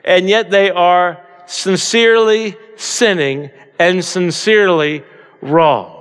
[0.06, 5.04] and yet they are sincerely sinning and sincerely
[5.42, 5.94] wrong.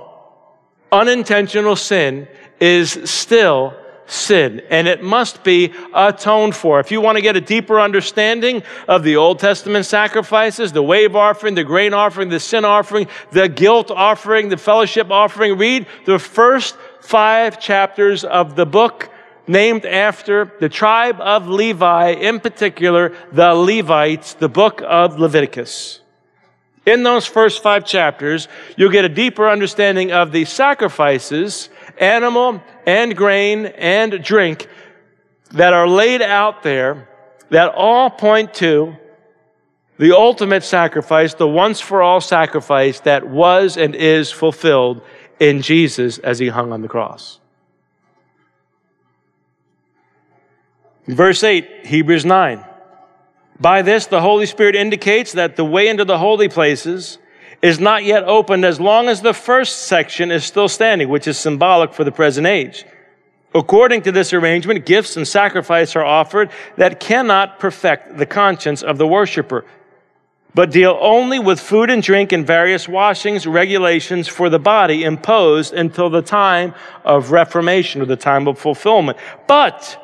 [0.91, 2.27] Unintentional sin
[2.59, 3.73] is still
[4.07, 6.79] sin, and it must be atoned for.
[6.79, 11.15] If you want to get a deeper understanding of the Old Testament sacrifices, the wave
[11.15, 16.19] offering, the grain offering, the sin offering, the guilt offering, the fellowship offering, read the
[16.19, 19.09] first five chapters of the book
[19.47, 26.01] named after the tribe of Levi, in particular, the Levites, the book of Leviticus.
[26.85, 33.15] In those first five chapters, you'll get a deeper understanding of the sacrifices, animal and
[33.15, 34.67] grain and drink,
[35.51, 37.09] that are laid out there
[37.49, 38.95] that all point to
[39.97, 45.01] the ultimate sacrifice, the once for all sacrifice that was and is fulfilled
[45.39, 47.39] in Jesus as he hung on the cross.
[51.07, 52.63] Verse 8, Hebrews 9.
[53.59, 57.17] By this, the Holy Spirit indicates that the way into the holy places
[57.61, 61.39] is not yet opened as long as the first section is still standing, which is
[61.39, 62.85] symbolic for the present age.
[63.55, 68.97] According to this arrangement, gifts and sacrifice are offered that cannot perfect the conscience of
[68.97, 69.65] the worshiper,
[70.53, 75.73] but deal only with food and drink and various washings, regulations for the body imposed
[75.73, 79.17] until the time of reformation or the time of fulfillment.
[79.47, 80.03] But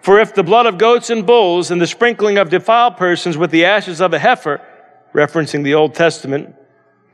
[0.00, 3.50] For if the blood of goats and bulls and the sprinkling of defiled persons with
[3.50, 4.60] the ashes of a heifer,
[5.12, 6.54] referencing the Old Testament,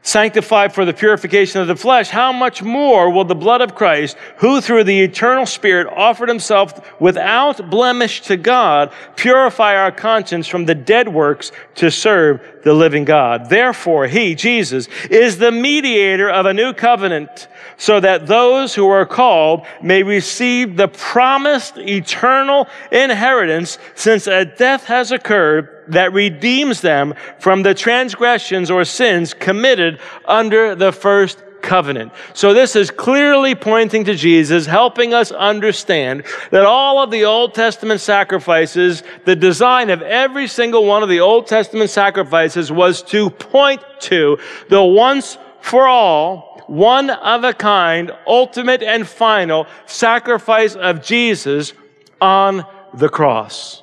[0.05, 4.17] sanctified for the purification of the flesh, how much more will the blood of Christ,
[4.37, 10.67] who through the eternal Spirit offered himself without blemish to God, purify our conscience from
[10.67, 13.49] the dead works to serve the living God?
[13.49, 17.49] Therefore, he, Jesus, is the mediator of a new covenant
[17.79, 24.85] so that those who are called may receive the promised eternal inheritance since a death
[24.85, 32.13] has occurred that redeems them from the transgressions or sins committed under the first covenant.
[32.35, 37.55] So this is clearly pointing to Jesus, helping us understand that all of the Old
[37.55, 43.31] Testament sacrifices, the design of every single one of the Old Testament sacrifices was to
[43.31, 51.03] point to the once for all, one of a kind, ultimate and final sacrifice of
[51.03, 51.73] Jesus
[52.21, 53.83] on the cross.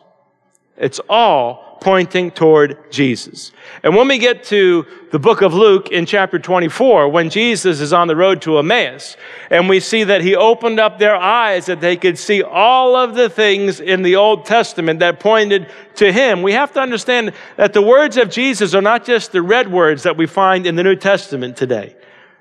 [0.78, 3.52] It's all pointing toward Jesus.
[3.82, 7.92] And when we get to the book of Luke in chapter 24, when Jesus is
[7.92, 9.18] on the road to Emmaus,
[9.50, 13.16] and we see that he opened up their eyes that they could see all of
[13.16, 17.74] the things in the Old Testament that pointed to him, we have to understand that
[17.74, 20.84] the words of Jesus are not just the red words that we find in the
[20.84, 21.96] New Testament today.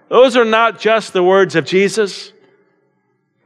[0.09, 2.35] Those are not just the words of Jesus.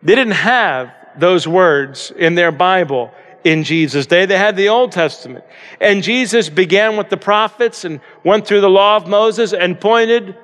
[0.03, 3.15] They didn't have those words in their Bible
[3.45, 4.27] in Jesus' day.
[4.27, 5.45] They had the Old Testament.
[5.81, 10.37] And Jesus began with the prophets and went through the law of Moses and pointed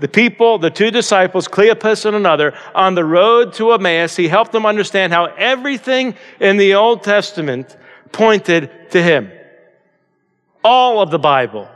[0.00, 4.16] the people, the two disciples, Cleopas and another, on the road to Emmaus.
[4.16, 7.76] He helped them understand how everything in the Old Testament
[8.10, 9.30] pointed to him.
[10.64, 11.68] All of the Bible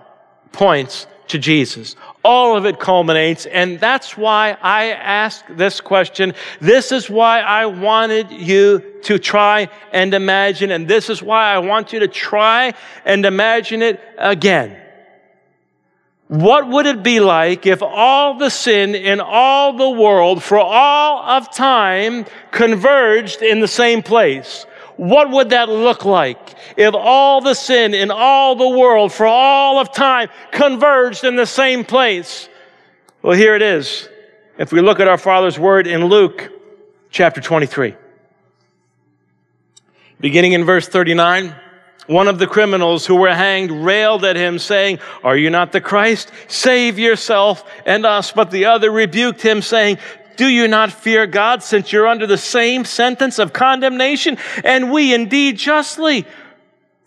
[0.53, 1.97] points to Jesus.
[2.29, 6.35] All of it culminates, and that's why I ask this question.
[6.61, 11.59] This is why I wanted you to try and imagine, and this is why I
[11.59, 12.75] want you to try
[13.05, 14.77] and imagine it again.
[16.27, 21.23] What would it be like if all the sin in all the world for all
[21.23, 24.67] of time converged in the same place?
[24.97, 29.79] What would that look like if all the sin in all the world for all
[29.79, 32.49] of time converged in the same place?
[33.23, 34.09] Well, here it is.
[34.59, 36.51] If we look at our Father's word in Luke
[37.11, 37.95] chapter 23,
[40.21, 41.55] beginning in verse 39.
[42.07, 45.81] One of the criminals who were hanged railed at him, saying, Are you not the
[45.81, 46.31] Christ?
[46.47, 48.31] Save yourself and us.
[48.31, 49.99] But the other rebuked him, saying,
[50.37, 54.39] Do you not fear God since you're under the same sentence of condemnation?
[54.65, 56.27] And we indeed justly.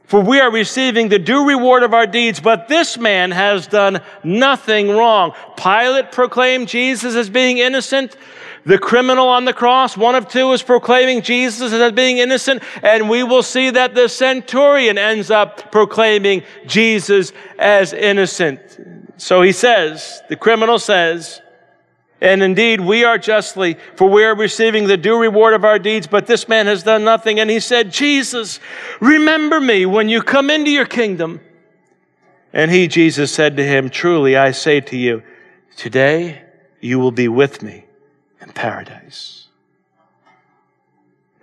[0.05, 4.01] For we are receiving the due reward of our deeds, but this man has done
[4.23, 5.33] nothing wrong.
[5.55, 8.17] Pilate proclaimed Jesus as being innocent.
[8.65, 13.07] The criminal on the cross, one of two, is proclaiming Jesus as being innocent, and
[13.07, 18.59] we will see that the centurion ends up proclaiming Jesus as innocent.
[19.17, 21.39] So he says, the criminal says,
[22.21, 26.05] and indeed, we are justly, for we are receiving the due reward of our deeds,
[26.05, 27.39] but this man has done nothing.
[27.39, 28.59] And he said, Jesus,
[28.99, 31.39] remember me when you come into your kingdom.
[32.51, 35.23] And he, Jesus, said to him, Truly I say to you,
[35.77, 36.41] today
[36.81, 37.85] you will be with me
[38.41, 39.47] in paradise.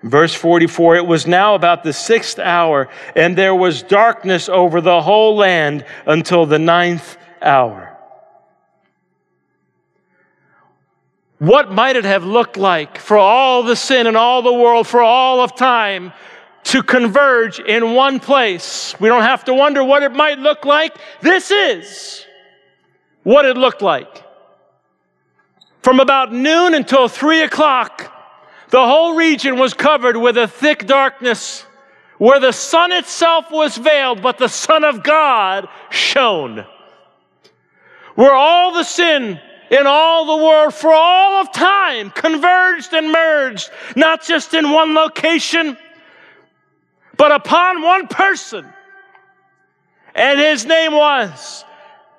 [0.03, 5.01] Verse 44 It was now about the sixth hour, and there was darkness over the
[5.01, 7.96] whole land until the ninth hour.
[11.47, 15.01] What might it have looked like for all the sin in all the world, for
[15.01, 16.13] all of time,
[16.65, 18.99] to converge in one place?
[18.99, 20.97] We don't have to wonder what it might look like.
[21.21, 22.27] This is
[23.23, 24.25] what it looked like.
[25.83, 28.13] From about noon until three o'clock,
[28.71, 31.65] the whole region was covered with a thick darkness
[32.19, 36.67] where the sun itself was veiled, but the Son of God shone.
[38.17, 39.41] Where all the sin
[39.71, 44.95] in all the world for all of time converged and merged, not just in one
[44.95, 45.77] location,
[47.17, 48.67] but upon one person.
[50.15, 51.65] And his name was,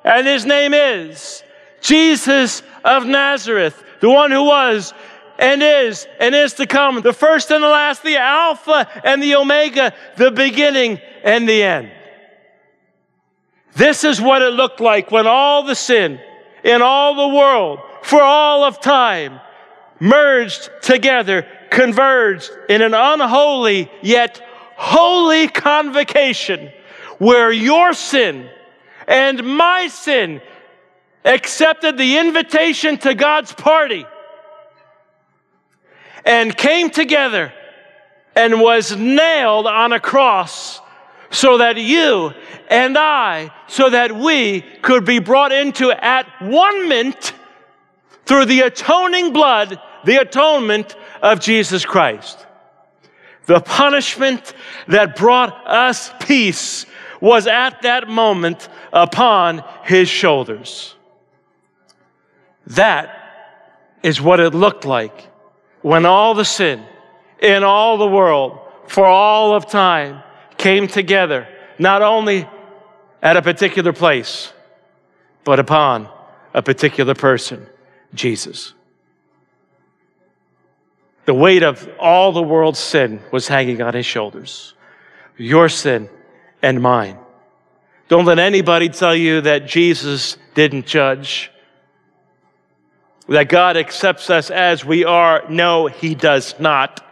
[0.04, 1.44] and his name is
[1.82, 4.94] Jesus of Nazareth, the one who was
[5.40, 9.36] and is and is to come, the first and the last, the Alpha and the
[9.36, 11.92] Omega, the beginning and the end.
[13.76, 16.20] This is what it looked like when all the sin,
[16.68, 19.40] in all the world for all of time,
[20.00, 24.42] merged together, converged in an unholy yet
[24.76, 26.70] holy convocation
[27.18, 28.48] where your sin
[29.08, 30.42] and my sin
[31.26, 34.06] accepted the invitation to God's party
[36.26, 37.54] and came together
[38.36, 40.80] and was nailed on a cross
[41.30, 42.32] so that you
[42.70, 47.34] and I, so that we could be brought into at one mint
[48.26, 52.46] through the atoning blood, the atonement of Jesus Christ.
[53.46, 54.54] The punishment
[54.88, 56.86] that brought us peace
[57.22, 60.96] was at that moment upon his shoulders.
[62.68, 63.14] That
[64.04, 65.30] is what it looked like
[65.82, 66.84] when all the sin
[67.42, 70.22] in all the world for all of time
[70.58, 71.48] came together,
[71.80, 72.48] not only
[73.22, 74.52] at a particular place,
[75.44, 76.10] but upon
[76.54, 77.66] a particular person,
[78.14, 78.74] Jesus.
[81.26, 84.74] The weight of all the world's sin was hanging on his shoulders.
[85.38, 86.10] Your sin
[86.62, 87.18] and mine.
[88.08, 91.52] Don't let anybody tell you that Jesus didn't judge,
[93.28, 95.44] that God accepts us as we are.
[95.50, 97.06] No, he does not.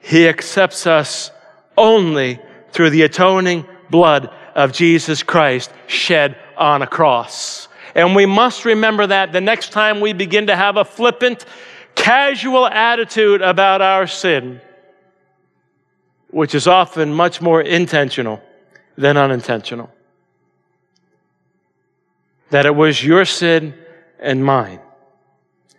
[0.00, 1.30] He accepts us
[1.76, 2.40] only
[2.72, 7.68] through the atoning blood of Jesus Christ shed on a cross.
[7.94, 11.44] And we must remember that the next time we begin to have a flippant,
[11.94, 14.60] casual attitude about our sin,
[16.30, 18.42] which is often much more intentional
[18.96, 19.90] than unintentional.
[22.50, 23.74] That it was your sin
[24.18, 24.80] and mine,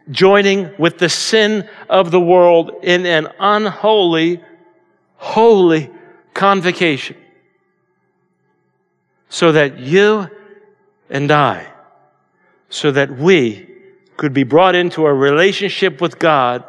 [0.09, 4.43] joining with the sin of the world in an unholy
[5.17, 5.89] holy
[6.33, 7.17] convocation
[9.29, 10.29] so that you
[11.09, 11.67] and I,
[12.69, 13.67] so that we
[14.15, 16.63] could be brought into a relationship with God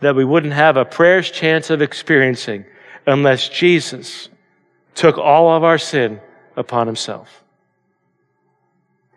[0.00, 2.64] that we wouldn't have a prayer's chance of experiencing
[3.06, 4.28] unless Jesus
[4.94, 6.20] took all of our sin
[6.56, 7.42] upon himself.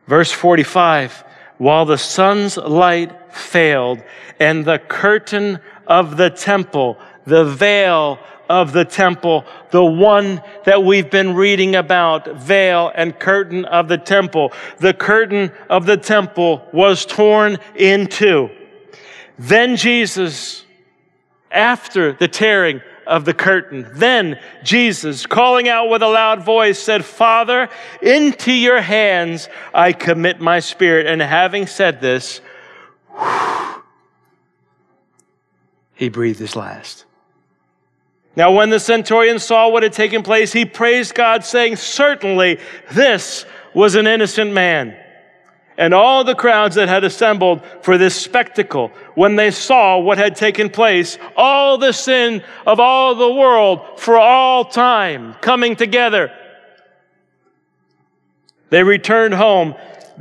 [0.07, 1.23] Verse 45
[1.57, 4.01] While the sun's light failed
[4.39, 8.19] and the curtain of the temple, the veil
[8.51, 13.97] of the temple, the one that we've been reading about, veil and curtain of the
[13.97, 14.51] temple.
[14.79, 18.49] The curtain of the temple was torn in two.
[19.39, 20.65] Then Jesus,
[21.49, 27.05] after the tearing of the curtain, then Jesus, calling out with a loud voice, said,
[27.05, 27.69] Father,
[28.01, 31.07] into your hands I commit my spirit.
[31.07, 32.41] And having said this,
[35.93, 37.05] he breathed his last.
[38.35, 42.59] Now, when the centurion saw what had taken place, he praised God, saying, Certainly
[42.91, 44.97] this was an innocent man.
[45.77, 50.35] and all the crowds that had assembled for this spectacle, when they saw what had
[50.35, 56.31] taken place, all the sin of all the world for all time coming together,
[58.69, 59.73] they returned home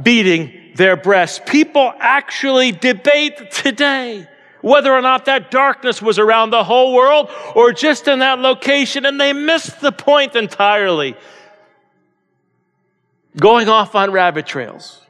[0.03, 1.41] beating their breasts.
[1.47, 4.27] People actually debate today
[4.61, 9.07] whether or not that darkness was around the whole world or just in that location,
[9.07, 11.15] and they missed the point entirely.
[13.37, 15.01] Going off on rabbit trails.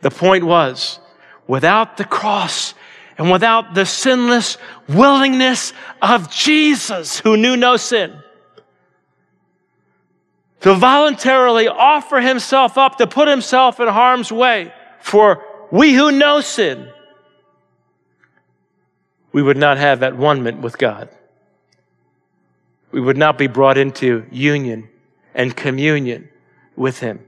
[0.00, 1.00] The point was,
[1.46, 2.74] without the cross
[3.16, 4.58] and without the sinless
[4.88, 8.16] willingness of Jesus, who knew no sin,
[10.60, 16.40] to voluntarily offer himself up, to put himself in harm's way for we who know
[16.40, 16.88] sin,
[19.32, 21.08] we would not have at one with God.
[22.90, 24.88] We would not be brought into union
[25.34, 26.28] and communion
[26.76, 27.20] with Him.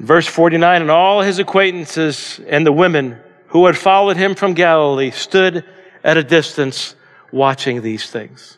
[0.00, 5.10] Verse 49 And all his acquaintances and the women who had followed him from Galilee
[5.10, 5.64] stood
[6.02, 6.94] at a distance
[7.30, 8.56] watching these things.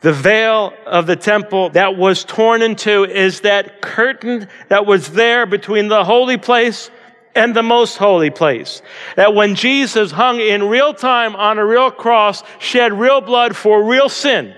[0.00, 5.12] The veil of the temple that was torn in two is that curtain that was
[5.12, 6.90] there between the holy place
[7.34, 8.82] and the most holy place.
[9.16, 13.84] That when Jesus hung in real time on a real cross, shed real blood for
[13.84, 14.54] real sin.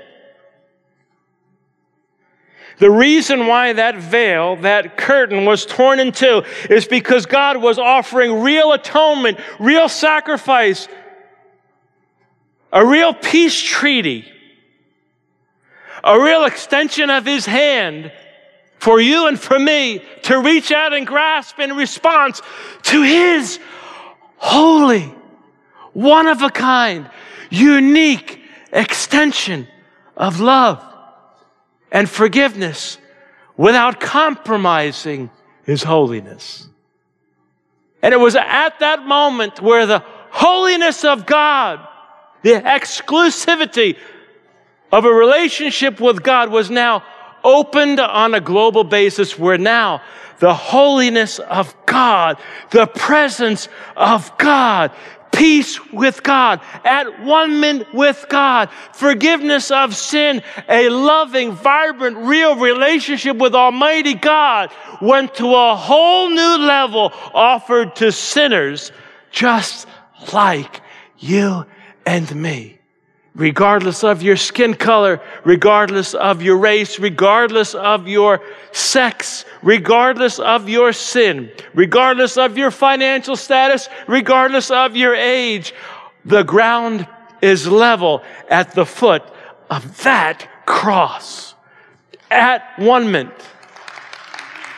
[2.78, 7.78] The reason why that veil, that curtain was torn in two is because God was
[7.78, 10.86] offering real atonement, real sacrifice,
[12.70, 14.30] a real peace treaty
[16.06, 18.12] a real extension of his hand
[18.78, 22.42] for you and for me to reach out and grasp in response
[22.82, 23.58] to his
[24.36, 25.12] holy,
[25.92, 27.10] one of a kind,
[27.50, 28.40] unique
[28.72, 29.66] extension
[30.16, 30.82] of love
[31.90, 32.98] and forgiveness
[33.56, 35.30] without compromising
[35.64, 36.68] his holiness.
[38.02, 41.86] And it was at that moment where the holiness of God,
[42.42, 43.96] the exclusivity
[44.92, 47.02] of a relationship with God was now
[47.44, 50.02] opened on a global basis where now
[50.38, 52.38] the holiness of God,
[52.70, 54.92] the presence of God,
[55.32, 63.36] peace with God, at one with God, forgiveness of sin, a loving, vibrant, real relationship
[63.36, 68.92] with Almighty God went to a whole new level offered to sinners
[69.30, 69.86] just
[70.32, 70.80] like
[71.18, 71.66] you
[72.06, 72.78] and me
[73.36, 80.68] regardless of your skin color, regardless of your race, regardless of your sex, regardless of
[80.68, 85.74] your sin, regardless of your financial status, regardless of your age.
[86.24, 87.06] The ground
[87.42, 89.22] is level at the foot
[89.70, 91.54] of that cross.
[92.30, 93.44] At one minute,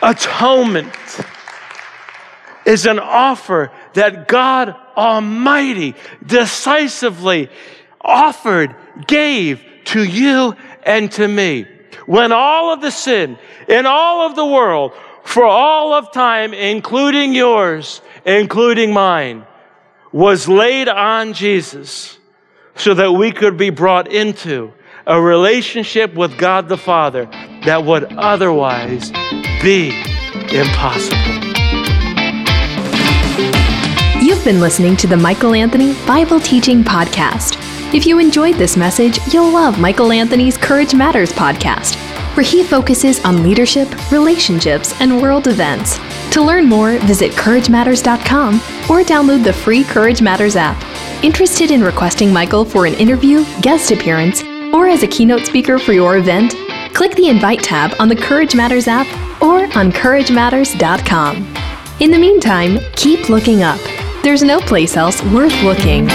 [0.02, 0.92] atonement
[2.66, 5.94] is an offer that God Almighty
[6.26, 7.48] decisively
[8.00, 8.74] offered,
[9.06, 11.66] gave to you and to me.
[12.06, 13.38] When all of the sin
[13.68, 14.92] in all of the world,
[15.24, 19.46] for all of time, including yours, including mine,
[20.10, 22.18] was laid on Jesus
[22.74, 24.72] so that we could be brought into
[25.06, 27.26] a relationship with God the Father
[27.64, 29.10] that would otherwise
[29.62, 29.88] be
[30.50, 31.18] impossible.
[34.22, 37.67] You've been listening to the Michael Anthony Bible Teaching Podcast.
[37.90, 41.96] If you enjoyed this message, you'll love Michael Anthony's Courage Matters podcast,
[42.36, 45.98] where he focuses on leadership, relationships, and world events.
[46.32, 48.56] To learn more, visit CourageMatters.com
[48.90, 50.76] or download the free Courage Matters app.
[51.24, 54.42] Interested in requesting Michael for an interview, guest appearance,
[54.74, 56.54] or as a keynote speaker for your event?
[56.92, 59.06] Click the Invite tab on the Courage Matters app
[59.42, 61.36] or on CourageMatters.com.
[62.00, 63.80] In the meantime, keep looking up.
[64.22, 66.06] There's no place else worth looking.